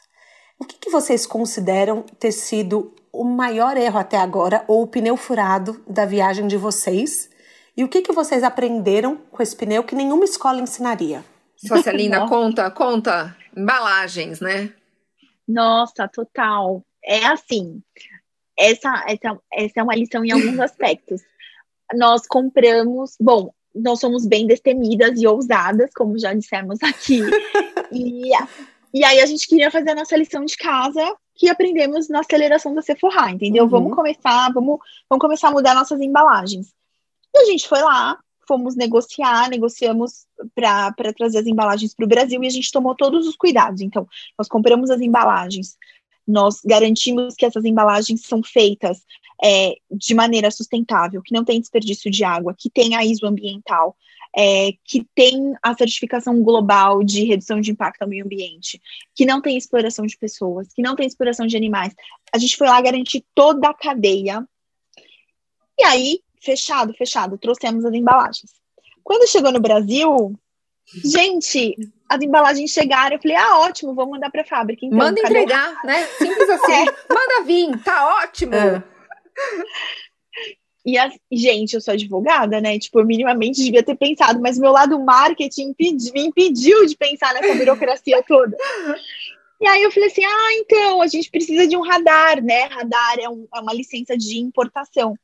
[0.56, 5.16] O que, que vocês consideram ter sido o maior erro até agora ou o pneu
[5.16, 7.30] furado da viagem de vocês?
[7.76, 11.24] E o que, que vocês aprenderam com esse pneu que nenhuma escola ensinaria?
[11.56, 13.36] Sócia linda, conta, conta.
[13.56, 14.72] Embalagens, né?
[15.46, 16.84] Nossa, total.
[17.02, 17.80] É assim,
[18.58, 21.22] essa, essa, essa é uma lição em alguns aspectos.
[21.94, 27.20] Nós compramos, bom, nós somos bem destemidas e ousadas, como já dissemos aqui.
[27.92, 28.30] e,
[28.92, 32.74] e aí a gente queria fazer a nossa lição de casa que aprendemos na aceleração
[32.74, 33.64] da Sephora, entendeu?
[33.64, 33.70] Uhum.
[33.70, 36.74] Vamos começar, vamos, vamos começar a mudar nossas embalagens.
[37.32, 42.42] E a gente foi lá, fomos negociar, negociamos para trazer as embalagens para o Brasil
[42.42, 43.80] e a gente tomou todos os cuidados.
[43.80, 45.76] Então, nós compramos as embalagens,
[46.26, 48.98] nós garantimos que essas embalagens são feitas
[49.42, 53.96] é, de maneira sustentável, que não tem desperdício de água, que tem a ISO ambiental,
[54.36, 58.80] é, que tem a certificação global de redução de impacto ao meio ambiente,
[59.14, 61.94] que não tem exploração de pessoas, que não tem exploração de animais.
[62.32, 64.46] A gente foi lá garantir toda a cadeia.
[65.78, 68.50] E aí, fechado, fechado, trouxemos as embalagens.
[69.02, 70.38] Quando chegou no Brasil,
[71.04, 71.76] gente,
[72.08, 74.84] as embalagens chegaram, eu falei, ah, ótimo, vamos mandar para a fábrica.
[74.84, 76.06] Então, Manda entregar, né?
[76.18, 76.72] Simples assim.
[76.88, 77.14] É.
[77.14, 78.54] Manda vir, tá ótimo.
[78.54, 78.82] É.
[80.88, 82.78] E, a, gente, eu sou advogada, né?
[82.78, 87.34] Tipo, eu minimamente devia ter pensado, mas meu lado marketing impedi, me impediu de pensar
[87.34, 88.56] nessa burocracia toda.
[89.60, 92.62] E aí eu falei assim: ah, então, a gente precisa de um radar, né?
[92.64, 95.14] Radar é, um, é uma licença de importação.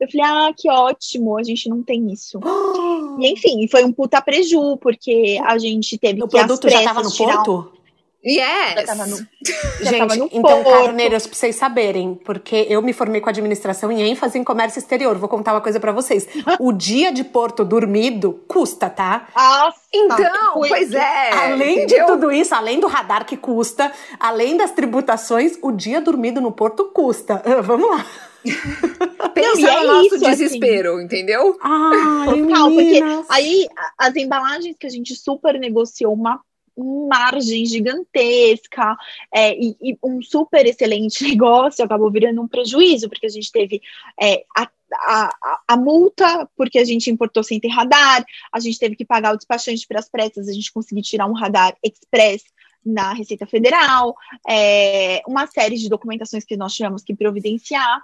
[0.00, 2.40] Eu falei, ah, que ótimo, a gente não tem isso.
[3.20, 6.36] e enfim, foi um puta preju, porque a gente teve o que.
[6.36, 7.81] O produto já estava no ponto?
[8.24, 8.74] Yes!
[8.76, 12.92] Já tava no, já Gente, tava no então, carneiras, pra vocês saberem, porque eu me
[12.92, 15.18] formei com administração em ênfase em comércio exterior.
[15.18, 16.28] Vou contar uma coisa para vocês.
[16.60, 19.26] o dia de Porto dormido custa, tá?
[19.34, 21.30] Ah, então, pois é.
[21.32, 22.06] Além entendeu?
[22.06, 26.52] de tudo isso, além do radar que custa, além das tributações, o dia dormido no
[26.52, 27.42] Porto custa.
[27.44, 28.06] Uh, vamos lá.
[29.34, 30.24] Pensa Não, é no nosso isso, assim.
[30.26, 31.04] desespero, assim.
[31.04, 31.56] entendeu?
[31.60, 33.68] Ai, Total, porque aí
[33.98, 36.40] as embalagens que a gente super negociou uma
[36.82, 38.96] margem gigantesca
[39.32, 43.80] é, e, e, um super excelente negócio acabou virando um prejuízo, porque a gente teve
[44.20, 48.96] é, a, a, a, multa, porque a gente importou sem ter radar, a gente teve
[48.96, 52.42] que pagar o despachante para as pressas, a gente conseguiu tirar um radar express
[52.84, 54.16] na Receita Federal,
[54.48, 58.00] é, uma série de documentações que nós tivemos que providenciar,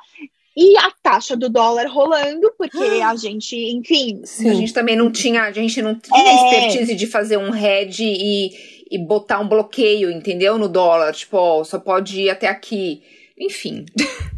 [0.56, 4.22] e a taxa do dólar rolando, porque a gente, enfim.
[4.24, 4.50] Sim.
[4.50, 6.34] A gente também não tinha, a gente não tinha é...
[6.34, 8.50] expertise de fazer um hedge e,
[8.90, 10.58] e botar um bloqueio, entendeu?
[10.58, 11.14] No dólar.
[11.14, 13.02] Tipo, ó, só pode ir até aqui.
[13.38, 13.86] Enfim.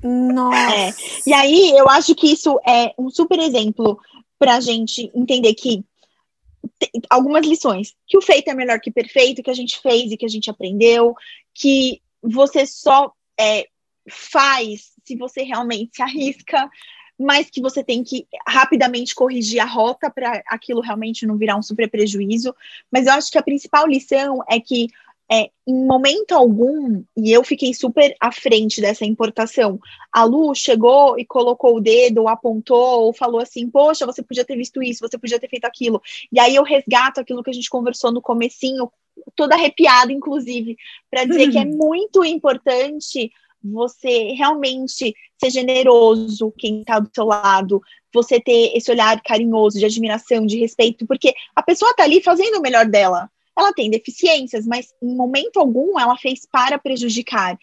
[0.02, 0.74] Nossa.
[0.74, 0.94] É.
[1.26, 3.98] E aí, eu acho que isso é um super exemplo
[4.38, 5.82] pra gente entender que
[7.08, 7.94] algumas lições.
[8.06, 10.50] Que o feito é melhor que perfeito, que a gente fez e que a gente
[10.50, 11.14] aprendeu,
[11.54, 13.66] que você só é,
[14.08, 16.70] faz se você realmente se arrisca,
[17.18, 21.62] mas que você tem que rapidamente corrigir a rota para aquilo realmente não virar um
[21.62, 22.54] super prejuízo.
[22.90, 24.88] Mas eu acho que a principal lição é que
[25.32, 29.78] é, em momento algum, e eu fiquei super à frente dessa importação,
[30.10, 34.44] a Lu chegou e colocou o dedo, ou apontou, ou falou assim, poxa, você podia
[34.44, 36.02] ter visto isso, você podia ter feito aquilo.
[36.32, 38.90] E aí eu resgato aquilo que a gente conversou no comecinho,
[39.36, 40.76] toda arrepiada, inclusive,
[41.08, 43.30] para dizer que é muito importante
[43.62, 47.82] você realmente ser generoso quem está do seu lado,
[48.12, 52.58] você ter esse olhar carinhoso, de admiração, de respeito, porque a pessoa está ali fazendo
[52.58, 53.30] o melhor dela.
[53.56, 57.58] ela tem deficiências, mas em momento algum ela fez para prejudicar.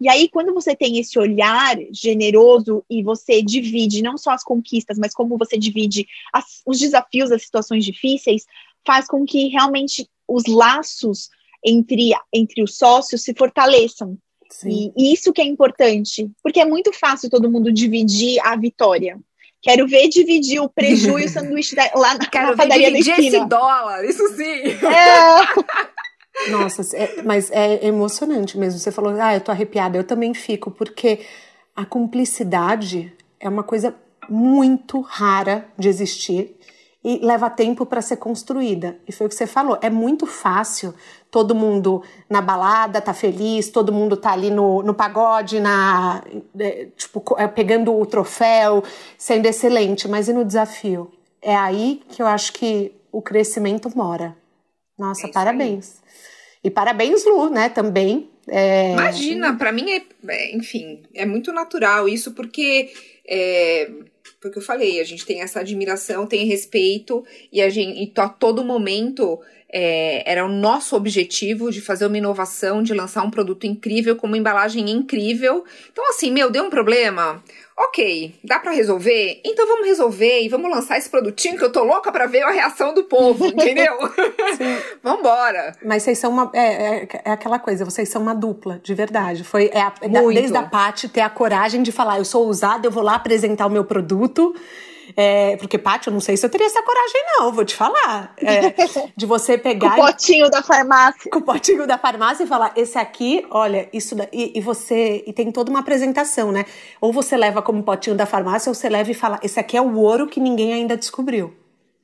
[0.00, 4.98] E aí, quando você tem esse olhar generoso e você divide não só as conquistas,
[4.98, 8.44] mas como você divide as, os desafios, as situações difíceis,
[8.86, 11.30] faz com que realmente os laços
[11.64, 14.18] entre, entre os sócios se fortaleçam.
[14.64, 19.18] E, e, isso que é importante, porque é muito fácil todo mundo dividir a vitória.
[19.62, 22.98] Quero ver dividir o preju e o sanduíche da, lá na, Quero na padaria ver
[22.98, 23.36] dividir da esquina.
[23.38, 24.86] esse dólar, isso sim.
[24.86, 26.50] É.
[26.50, 28.78] Nossa, é, mas é emocionante mesmo.
[28.78, 29.96] Você falou, ah, eu tô arrepiada.
[29.96, 31.20] Eu também fico, porque
[31.74, 33.94] a cumplicidade é uma coisa
[34.28, 36.56] muito rara de existir
[37.04, 38.96] e leva tempo para ser construída.
[39.06, 39.78] E foi o que você falou.
[39.82, 40.94] É muito fácil
[41.30, 42.00] todo mundo
[42.30, 46.22] na balada tá feliz, todo mundo tá ali no, no pagode, na
[46.58, 48.84] é, tipo é, pegando o troféu,
[49.18, 50.06] sendo excelente.
[50.06, 51.12] Mas e no desafio?
[51.42, 54.36] É aí que eu acho que o crescimento mora.
[54.96, 56.02] Nossa, É parabéns.
[56.62, 57.68] E parabéns, Lu, né?
[57.68, 58.30] Também.
[58.46, 62.92] É, Imagina, para mim é, é, enfim, é muito natural isso, porque
[63.28, 63.90] é,
[64.44, 68.28] porque eu falei, a gente tem essa admiração, tem respeito, e a gente e a
[68.28, 69.40] todo momento
[69.72, 74.26] é, era o nosso objetivo de fazer uma inovação, de lançar um produto incrível, com
[74.26, 75.64] uma embalagem incrível.
[75.90, 77.42] Então, assim, meu, deu um problema?
[77.76, 79.40] Ok, dá pra resolver?
[79.44, 82.50] Então vamos resolver e vamos lançar esse produtinho que eu tô louca pra ver a
[82.52, 83.92] reação do povo, entendeu?
[85.02, 85.74] Vambora!
[85.84, 86.50] Mas vocês são uma.
[86.54, 86.60] É,
[87.04, 89.42] é, é aquela coisa, vocês são uma dupla, de verdade.
[89.44, 90.36] Foi é a- da- Muito.
[90.38, 93.66] desde a Paty ter a coragem de falar, eu sou ousada, eu vou lá apresentar
[93.66, 94.54] o meu produto.
[95.16, 98.34] É, porque, Paty, eu não sei se eu teria essa coragem, não, vou te falar.
[98.38, 98.74] É,
[99.16, 101.30] de você Com pegar o potinho da farmácia.
[101.30, 104.14] com o potinho da farmácia e falar: esse aqui, olha, isso.
[104.14, 105.22] da- E, e você.
[105.26, 106.64] E tem toda uma apresentação, né?
[107.00, 109.80] Ou você leva como potinho da farmácia, ou você leva e fala: esse aqui é
[109.82, 111.54] o ouro que ninguém ainda descobriu.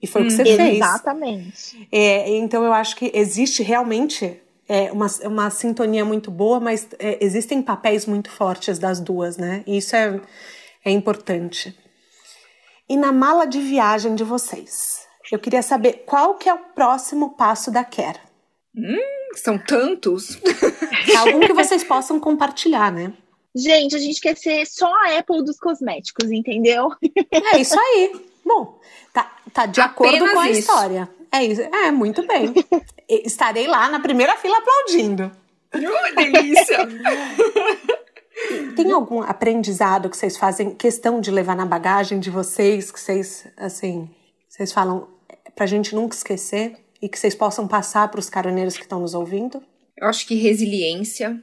[0.03, 0.77] E foi o que você fez.
[0.77, 1.89] Exatamente.
[1.93, 7.19] É, então eu acho que existe realmente é, uma, uma sintonia muito boa, mas é,
[7.21, 9.63] existem papéis muito fortes das duas, né?
[9.67, 10.19] E isso é,
[10.85, 11.77] é importante.
[12.91, 17.37] E na mala de viagem de vocês, eu queria saber qual que é o próximo
[17.37, 18.19] passo da Care.
[19.37, 20.37] São tantos.
[21.17, 23.13] Algum que vocês possam compartilhar, né?
[23.55, 26.91] Gente, a gente quer ser só a Apple dos cosméticos, entendeu?
[27.55, 28.13] É isso aí.
[28.45, 28.81] Bom,
[29.13, 30.59] tá, tá de acordo Apenas com a isso.
[30.59, 31.09] história.
[31.31, 31.61] É isso.
[31.61, 32.53] É, muito bem.
[33.09, 35.31] Estarei lá na primeira fila aplaudindo.
[35.73, 36.89] Uh, delícia!
[38.77, 43.47] Tem algum aprendizado que vocês fazem questão de levar na bagagem de vocês, que vocês,
[43.57, 44.09] assim,
[44.49, 48.77] vocês falam é, pra gente nunca esquecer e que vocês possam passar para os caroneiros
[48.77, 49.63] que estão nos ouvindo?
[49.97, 51.43] Eu acho que resiliência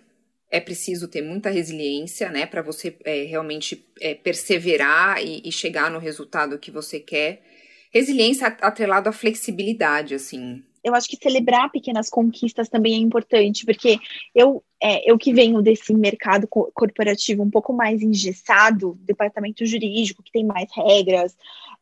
[0.50, 5.92] é preciso ter muita resiliência, né, para você é, realmente é, perseverar e, e chegar
[5.92, 7.44] no resultado que você quer.
[7.92, 10.64] Resiliência atrelado à flexibilidade, assim.
[10.84, 14.00] Eu acho que celebrar pequenas conquistas também é importante, porque
[14.34, 20.24] eu, é, eu que venho desse mercado co- corporativo um pouco mais engessado, departamento jurídico,
[20.24, 21.36] que tem mais regras,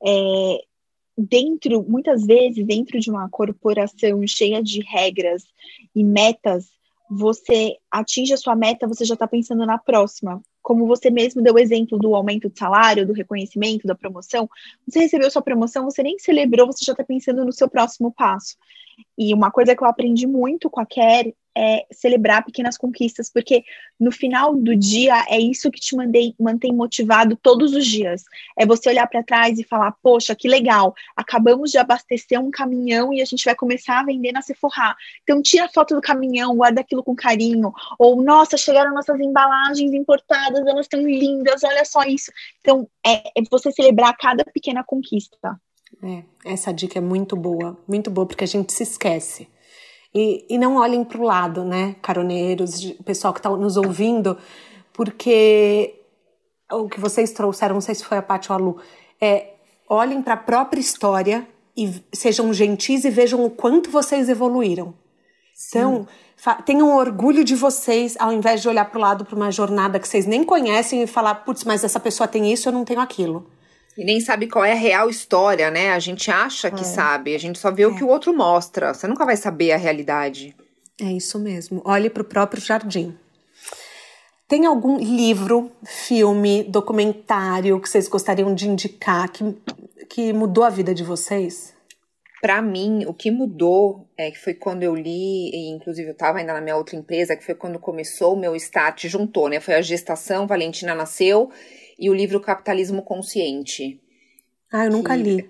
[0.05, 0.63] é,
[1.17, 5.43] dentro, muitas vezes, dentro de uma corporação cheia de regras
[5.95, 6.69] e metas,
[7.09, 10.41] você atinge a sua meta, você já está pensando na próxima.
[10.65, 14.49] Como você mesmo deu o exemplo do aumento de salário, do reconhecimento, da promoção,
[14.87, 18.57] você recebeu sua promoção, você nem celebrou, você já está pensando no seu próximo passo.
[19.15, 23.63] E uma coisa que eu aprendi muito com a Care é celebrar pequenas conquistas, porque
[23.99, 28.23] no final do dia é isso que te mandei, mantém motivado todos os dias.
[28.57, 33.13] É você olhar para trás e falar: Poxa, que legal, acabamos de abastecer um caminhão
[33.13, 34.95] e a gente vai começar a vender na Sephora.
[35.23, 37.71] Então, tira a foto do caminhão, guarda aquilo com carinho.
[37.97, 42.31] Ou, nossa, chegaram nossas embalagens importadas, elas estão lindas, olha só isso.
[42.59, 45.59] Então, é, é você celebrar cada pequena conquista.
[46.03, 49.47] É, essa dica é muito boa, muito boa, porque a gente se esquece.
[50.17, 54.37] E, e não olhem para o lado, né, caroneiros, pessoal que está nos ouvindo,
[54.93, 55.93] porque
[56.71, 58.77] o que vocês trouxeram, não sei se foi a Paty ou a Lu,
[59.19, 59.55] é
[59.89, 64.93] olhem para a própria história e sejam gentis e vejam o quanto vocês evoluíram.
[65.67, 66.07] Então,
[66.65, 70.07] tenham orgulho de vocês, ao invés de olhar para o lado para uma jornada que
[70.07, 73.49] vocês nem conhecem e falar, putz, mas essa pessoa tem isso, eu não tenho aquilo.
[73.97, 75.91] E nem sabe qual é a real história, né?
[75.91, 78.93] A gente acha que sabe, a gente só vê o que o outro mostra.
[78.93, 80.55] Você nunca vai saber a realidade.
[80.99, 81.81] É isso mesmo.
[81.85, 83.17] Olhe para o próprio jardim.
[84.47, 89.57] Tem algum livro, filme, documentário que vocês gostariam de indicar que,
[90.07, 91.73] que mudou a vida de vocês?
[92.41, 96.37] Pra mim, o que mudou é que foi quando eu li, e inclusive eu estava
[96.37, 99.59] ainda na minha outra empresa, que foi quando começou o meu start, juntou, né?
[99.59, 101.49] Foi a gestação, Valentina nasceu,
[101.99, 103.99] e o livro Capitalismo Consciente.
[104.71, 105.49] Ah, eu nunca Que- li.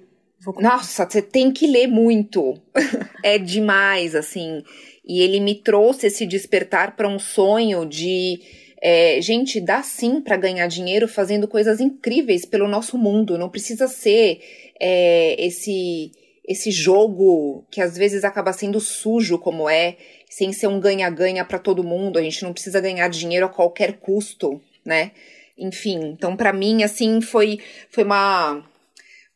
[0.60, 2.60] Nossa, você tem que ler muito.
[3.24, 4.62] é demais, assim.
[5.04, 8.40] E ele me trouxe esse despertar para um sonho de.
[8.82, 13.38] É, gente, dá sim para ganhar dinheiro fazendo coisas incríveis pelo nosso mundo.
[13.38, 14.40] Não precisa ser
[14.80, 16.12] é, esse
[16.48, 19.98] esse jogo que às vezes acaba sendo sujo como é,
[20.30, 22.20] sem ser um ganha-ganha para todo mundo.
[22.20, 25.12] A gente não precisa ganhar dinheiro a qualquer custo, né?
[25.58, 27.60] Enfim, então para mim assim foi
[27.90, 28.64] foi uma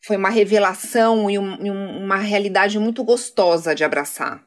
[0.02, 4.44] foi uma revelação e, um, e uma realidade muito gostosa de abraçar.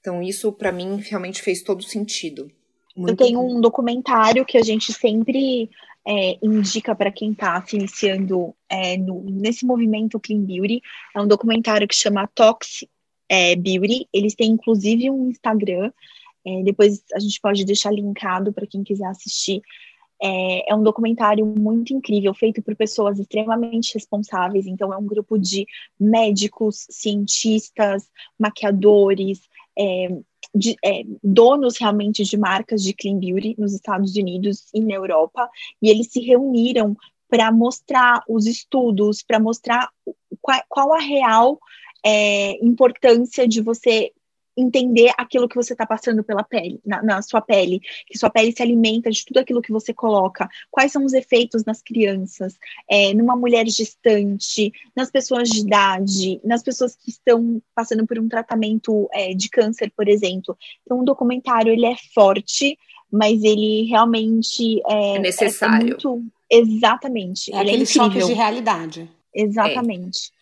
[0.00, 2.50] Então isso para mim realmente fez todo sentido.
[2.96, 5.70] Muito Eu tenho um documentário que a gente sempre
[6.06, 10.80] é, indica para quem está se iniciando é, no, nesse movimento Clean Beauty.
[11.14, 12.88] É um documentário que chama Toxic
[13.28, 14.08] é, Beauty.
[14.12, 15.92] Eles têm inclusive um Instagram.
[16.46, 19.60] É, depois a gente pode deixar linkado para quem quiser assistir.
[20.22, 24.66] É, é, um documentário muito incrível, feito por pessoas extremamente responsáveis.
[24.66, 25.66] Então, é um grupo de
[26.00, 29.40] médicos, cientistas, maquiadores,
[29.78, 30.08] é,
[30.54, 35.48] de, é, donos realmente de marcas de clean beauty nos Estados Unidos e na Europa,
[35.82, 36.96] e eles se reuniram
[37.28, 39.90] para mostrar os estudos, para mostrar
[40.40, 41.58] qual, qual, a real
[42.04, 44.12] é, importância de você
[44.56, 48.52] entender aquilo que você está passando pela pele, na, na, sua pele, que sua pele
[48.52, 52.58] se alimenta de tudo aquilo que você coloca, quais são os efeitos nas crianças,
[52.88, 58.28] é, numa mulher gestante, nas pessoas de idade, nas pessoas que estão passando por um
[58.28, 60.56] tratamento é, de câncer, por exemplo.
[60.82, 62.78] Então, o documentário ele é forte,
[63.10, 65.76] mas ele realmente é, é necessário.
[65.76, 67.52] É muito, exatamente.
[67.52, 69.10] É aquele choque de realidade.
[69.34, 70.32] Exatamente.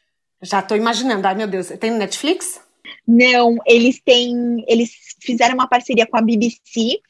[0.40, 1.26] Já estou imaginando.
[1.26, 1.68] Ai, meu Deus.
[1.80, 2.60] Tem no Netflix?
[3.06, 4.64] Não, eles têm.
[4.68, 7.00] Eles fizeram uma parceria com a BBC,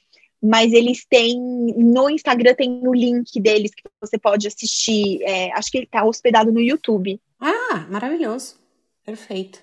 [0.43, 1.39] mas eles têm.
[1.77, 5.23] No Instagram tem o link deles que você pode assistir.
[5.23, 7.21] É, acho que ele está hospedado no YouTube.
[7.41, 8.57] Ah, maravilhoso.
[9.05, 9.61] Perfeito.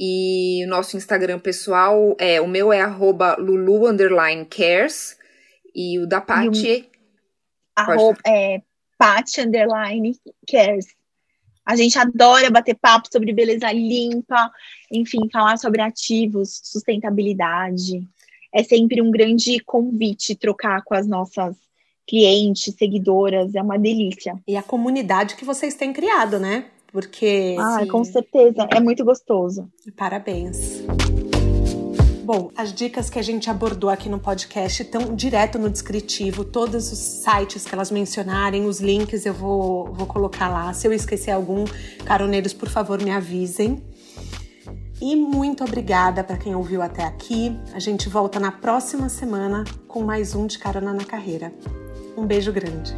[0.00, 3.82] e o nosso Instagram pessoal é o meu é arroba Lulu
[4.48, 5.18] cares
[5.74, 6.88] e o da Paty.
[7.76, 8.62] Arroba, é
[8.96, 10.18] Paty underline
[10.50, 10.86] cares.
[11.66, 14.50] A gente adora bater papo sobre beleza limpa,
[14.90, 18.02] enfim, falar sobre ativos, sustentabilidade.
[18.50, 21.54] É sempre um grande convite trocar com as nossas
[22.06, 24.38] clientes, seguidoras, é uma delícia.
[24.46, 26.66] E a comunidade que vocês têm criado, né?
[26.92, 27.56] Porque.
[27.58, 28.68] Ah, com certeza.
[28.70, 29.68] É muito gostoso.
[29.96, 30.82] Parabéns.
[32.24, 36.44] Bom, as dicas que a gente abordou aqui no podcast estão direto no descritivo.
[36.44, 40.72] Todos os sites que elas mencionarem, os links eu vou, vou colocar lá.
[40.72, 41.64] Se eu esquecer algum,
[42.04, 43.82] caroneiros, por favor, me avisem.
[45.00, 47.58] E muito obrigada para quem ouviu até aqui.
[47.74, 51.52] A gente volta na próxima semana com mais um de Carona na Carreira.
[52.16, 52.94] Um beijo grande.